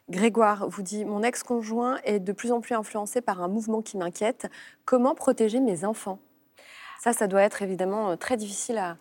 Grégoire 0.09 0.69
vous 0.69 0.81
dit 0.83 1.03
Mon 1.05 1.23
ex-conjoint 1.23 1.97
est 2.03 2.19
de 2.19 2.31
plus 2.31 2.51
en 2.51 2.61
plus 2.61 2.75
influencé 2.75 3.21
par 3.21 3.41
un 3.41 3.47
mouvement 3.47 3.81
qui 3.81 3.97
m'inquiète. 3.97 4.47
Comment 4.85 5.15
protéger 5.15 5.59
mes 5.59 5.83
enfants? 5.83 6.19
Ça, 6.99 7.11
ça 7.13 7.27
doit 7.27 7.41
être 7.41 7.61
évidemment 7.61 8.11
euh, 8.11 8.15
très 8.15 8.37
difficile 8.37 8.77
à, 8.77 8.97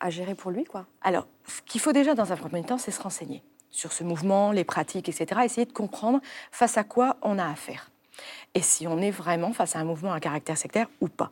à 0.00 0.10
gérer 0.10 0.34
pour 0.34 0.50
lui, 0.50 0.64
quoi. 0.64 0.86
Alors, 1.00 1.26
ce 1.46 1.62
qu'il 1.62 1.80
faut 1.80 1.92
déjà 1.92 2.14
dans 2.14 2.32
un 2.32 2.36
premier 2.36 2.62
temps, 2.62 2.78
c'est 2.78 2.90
se 2.90 3.00
renseigner 3.02 3.42
sur 3.70 3.92
ce 3.92 4.04
mouvement, 4.04 4.52
les 4.52 4.64
pratiques, 4.64 5.08
etc. 5.08 5.40
Essayer 5.44 5.64
de 5.66 5.72
comprendre 5.72 6.20
face 6.50 6.76
à 6.76 6.84
quoi 6.84 7.16
on 7.22 7.38
a 7.38 7.46
affaire. 7.46 7.90
Et 8.54 8.60
si 8.60 8.86
on 8.86 8.98
est 8.98 9.10
vraiment 9.10 9.52
face 9.54 9.74
à 9.76 9.78
un 9.78 9.84
mouvement 9.84 10.12
à 10.12 10.20
caractère 10.20 10.58
sectaire 10.58 10.88
ou 11.00 11.08
pas. 11.08 11.30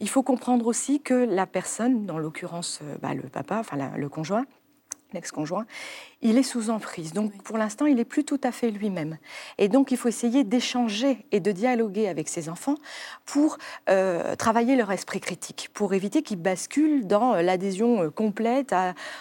Il 0.00 0.08
faut 0.08 0.24
comprendre 0.24 0.66
aussi 0.66 1.00
que 1.00 1.14
la 1.14 1.46
personne, 1.46 2.04
dans 2.06 2.18
l'occurrence 2.18 2.80
euh, 2.82 2.96
bah, 3.00 3.14
le 3.14 3.22
papa, 3.22 3.58
enfin 3.60 3.76
la- 3.76 3.96
le 3.96 4.08
conjoint, 4.08 4.44
l'ex-conjoint, 5.14 5.66
il 6.22 6.36
est 6.36 6.42
sous 6.42 6.70
emprise. 6.70 7.12
Donc 7.12 7.32
pour 7.42 7.58
l'instant, 7.58 7.86
il 7.86 7.96
n'est 7.96 8.04
plus 8.04 8.24
tout 8.24 8.40
à 8.42 8.52
fait 8.52 8.70
lui-même. 8.70 9.18
Et 9.58 9.68
donc 9.68 9.90
il 9.90 9.96
faut 9.96 10.08
essayer 10.08 10.44
d'échanger 10.44 11.24
et 11.32 11.40
de 11.40 11.52
dialoguer 11.52 12.08
avec 12.08 12.28
ses 12.28 12.48
enfants 12.48 12.76
pour 13.24 13.58
euh, 13.88 14.36
travailler 14.36 14.76
leur 14.76 14.92
esprit 14.92 15.20
critique, 15.20 15.70
pour 15.72 15.94
éviter 15.94 16.22
qu'ils 16.22 16.40
basculent 16.40 17.06
dans 17.06 17.34
euh, 17.34 17.42
l'adhésion 17.42 18.02
euh, 18.02 18.10
complète 18.10 18.74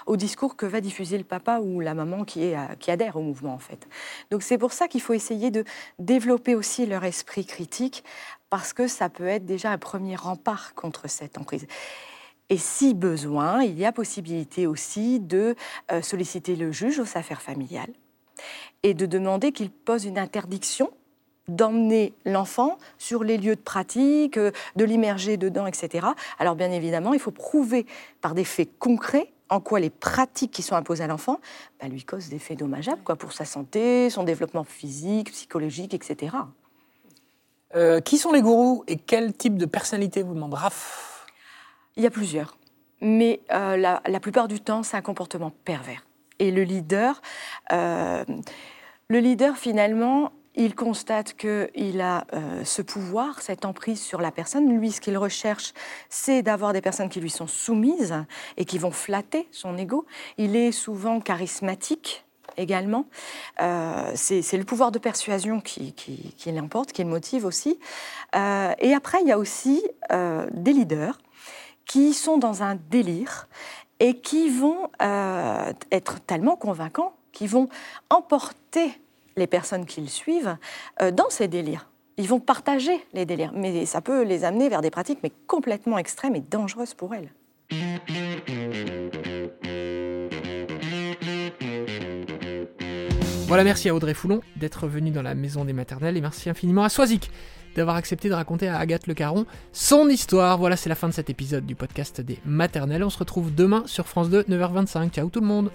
au 0.06 0.18
discours 0.18 0.56
que 0.56 0.66
va 0.66 0.82
diffuser 0.82 1.18
le 1.18 1.24
papa 1.24 1.60
ou 1.60 1.80
la 1.80 1.94
maman 1.94 2.24
qui, 2.24 2.44
est, 2.44 2.58
qui 2.80 2.92
adhère 2.92 3.16
au 3.16 3.22
mouvement 3.22 3.54
en 3.54 3.60
fait. 3.60 3.88
Donc 4.32 4.44
c'est 4.44 4.58
pour 4.58 4.74
ça 4.74 4.88
qu'il 4.88 5.02
faut 5.02 5.14
essayer 5.14 5.52
de 5.52 5.64
développer 6.00 6.56
aussi 6.56 6.86
leur 6.86 7.04
esprit 7.04 7.46
critique 7.46 8.04
parce 8.50 8.74
que 8.74 8.88
ça 8.88 9.10
peut 9.10 9.28
être 9.28 9.46
déjà 9.46 9.72
un 9.72 9.78
premier 9.78 10.16
rempart 10.16 10.74
contre 10.74 11.08
cette 11.10 11.38
emprise. 11.38 11.68
Et 12.50 12.58
si 12.58 12.94
besoin, 12.94 13.64
il 13.64 13.78
y 13.78 13.86
a 13.86 13.92
possibilité 13.92 14.66
aussi 14.66 15.20
de 15.20 15.56
euh, 15.92 16.02
solliciter 16.02 16.56
le 16.56 16.72
juge 16.72 17.00
aux 17.00 17.18
affaires 17.18 17.42
familiales 17.42 17.94
et 18.84 18.94
de 18.94 19.06
demander 19.06 19.52
qu'il 19.52 19.70
pose 19.70 20.06
une 20.06 20.18
interdiction 20.18 20.92
d'emmener 21.48 22.14
l'enfant 22.26 22.78
sur 22.98 23.24
les 23.24 23.38
lieux 23.38 23.56
de 23.56 23.62
pratique, 23.62 24.38
euh, 24.38 24.52
de 24.76 24.86
l'immerger 24.86 25.38
dedans, 25.38 25.68
etc. 25.68 26.08
Alors 26.38 26.56
bien 26.56 26.72
évidemment, 26.72 27.14
il 27.14 27.20
faut 27.20 27.32
prouver 27.32 27.86
par 28.22 28.34
des 28.34 28.44
faits 28.44 28.70
concrets 28.80 29.32
en 29.50 29.60
quoi 29.60 29.80
les 29.80 29.90
pratiques 29.90 30.52
qui 30.52 30.62
sont 30.62 30.76
imposées 30.76 31.04
à 31.04 31.08
l'enfant 31.08 31.40
bah, 31.82 31.88
lui 31.88 32.04
causent 32.04 32.30
des 32.30 32.40
faits 32.40 32.60
dommageables 32.60 33.02
quoi, 33.04 33.16
pour 33.16 33.34
sa 33.34 33.46
santé, 33.46 34.10
son 34.10 34.24
développement 34.24 34.64
physique, 34.64 35.32
psychologique, 35.32 35.94
etc. 35.94 36.36
Euh, 37.76 38.00
qui 38.00 38.18
sont 38.18 38.32
les 38.32 38.42
gourous 38.42 38.84
et 38.88 38.96
quel 38.96 39.34
type 39.34 39.58
de 39.58 39.66
personnalité 39.66 40.24
vous 40.24 40.34
demande 40.34 40.54
Raph 40.54 41.19
il 42.00 42.04
y 42.04 42.08
a 42.08 42.12
plusieurs. 42.12 42.58
Mais 43.02 43.42
euh, 43.52 43.78
la, 43.78 44.20
plupart 44.20 44.48
du 44.48 44.62
temps, 44.62 44.84
c'est 44.84 44.98
un 44.98 45.02
comportement 45.02 45.52
pervers. 45.66 46.06
Et 46.40 46.50
le 46.50 46.66
euh, 47.72 48.26
le 49.10 49.20
leader 49.20 49.58
finalement, 49.58 50.32
il 50.56 50.76
constate 50.76 51.36
qu'il 51.36 52.02
a 52.02 52.26
euh, 52.34 52.64
ce 52.64 52.82
pouvoir, 52.82 53.42
cette 53.42 53.66
emprise 53.66 54.02
sur 54.02 54.22
la 54.22 54.32
personne. 54.32 54.78
Lui, 54.78 54.92
ce 54.92 55.02
qu'il 55.02 55.18
recherche, 55.18 55.74
c'est 56.08 56.42
d'avoir 56.42 56.72
des 56.72 56.82
personnes 56.82 57.10
qui 57.10 57.20
lui 57.20 57.30
sont 57.30 57.48
soumises 57.48 58.16
et 58.56 58.64
qui 58.64 58.78
vont 58.78 58.92
flatter 58.92 59.50
son 59.52 59.78
ego. 59.78 60.06
Il 60.38 60.56
est 60.56 60.72
souvent 60.72 61.20
charismatique 61.20 62.26
également. 62.56 63.08
c'est 64.16 64.58
le 64.58 64.64
pouvoir 64.64 64.92
de 64.92 65.00
persuasion 65.00 65.62
qui, 65.62 65.94
qui 65.94 66.34
qui 66.38 66.52
le 66.52 67.06
motive 67.06 67.46
aussi. 67.46 67.80
et 68.34 68.94
après, 68.94 69.22
il 69.22 69.28
y 69.28 69.32
a 69.32 69.38
aussi 69.38 69.82
des 70.10 70.74
leaders 70.74 71.18
qui 71.90 72.14
sont 72.14 72.38
dans 72.38 72.62
un 72.62 72.76
délire 72.76 73.48
et 74.00 74.20
qui 74.20 74.48
vont 74.48 74.90
euh, 75.02 75.74
être 75.92 76.20
tellement 76.22 76.56
convaincants 76.56 77.16
qu'ils 77.32 77.50
vont 77.50 77.68
emporter 78.12 78.92
les 79.36 79.48
personnes 79.48 79.88
qu'ils 79.88 80.12
suivent 80.12 80.56
euh, 81.02 81.10
dans 81.10 81.32
ces 81.32 81.48
délires. 81.48 81.90
Ils 82.18 82.28
vont 82.28 82.40
partager 82.40 83.04
les 83.14 83.26
délires, 83.26 83.54
mais 83.56 83.88
ça 83.88 84.02
peut 84.02 84.22
les 84.22 84.44
amener 84.44 84.70
vers 84.70 84.82
des 84.82 84.92
pratiques 84.92 85.18
mais 85.24 85.32
complètement 85.48 85.98
extrêmes 85.98 86.36
et 86.36 86.42
dangereuses 86.42 86.94
pour 86.94 87.16
elles. 87.16 87.34
Voilà, 93.48 93.64
merci 93.64 93.90
à 93.90 93.96
Audrey 93.96 94.14
Foulon 94.14 94.42
d'être 94.58 94.88
venue 94.88 95.10
dans 95.10 95.24
la 95.24 95.34
maison 95.34 95.66
des 95.66 95.74
maternelles 95.74 96.18
et 96.18 96.22
merci 96.22 96.52
infiniment 96.52 96.84
à 96.84 96.90
Soisic 96.90 97.32
d'avoir 97.76 97.96
accepté 97.96 98.30
de 98.30 98.34
raconter 98.34 98.68
à 98.68 98.78
Agathe 98.78 99.08
Le 99.08 99.14
Caron 99.14 99.46
son 99.74 100.08
histoire. 100.10 100.58
Voilà, 100.58 100.76
c'est 100.76 100.90
la 100.90 100.96
fin 100.96 101.08
de 101.08 101.14
cet 101.14 101.30
épisode 101.30 101.66
du 101.66 101.76
podcast 101.76 102.22
des 102.22 102.40
maternelles. 102.46 103.04
On 103.04 103.10
se 103.10 103.20
retrouve 103.20 103.54
demain 103.54 103.84
sur 103.86 104.08
France 104.08 104.30
2, 104.30 104.44
9h25. 104.44 105.10
Ciao 105.12 105.30
tout 105.30 105.42
le 105.42 105.48
monde 105.48 105.72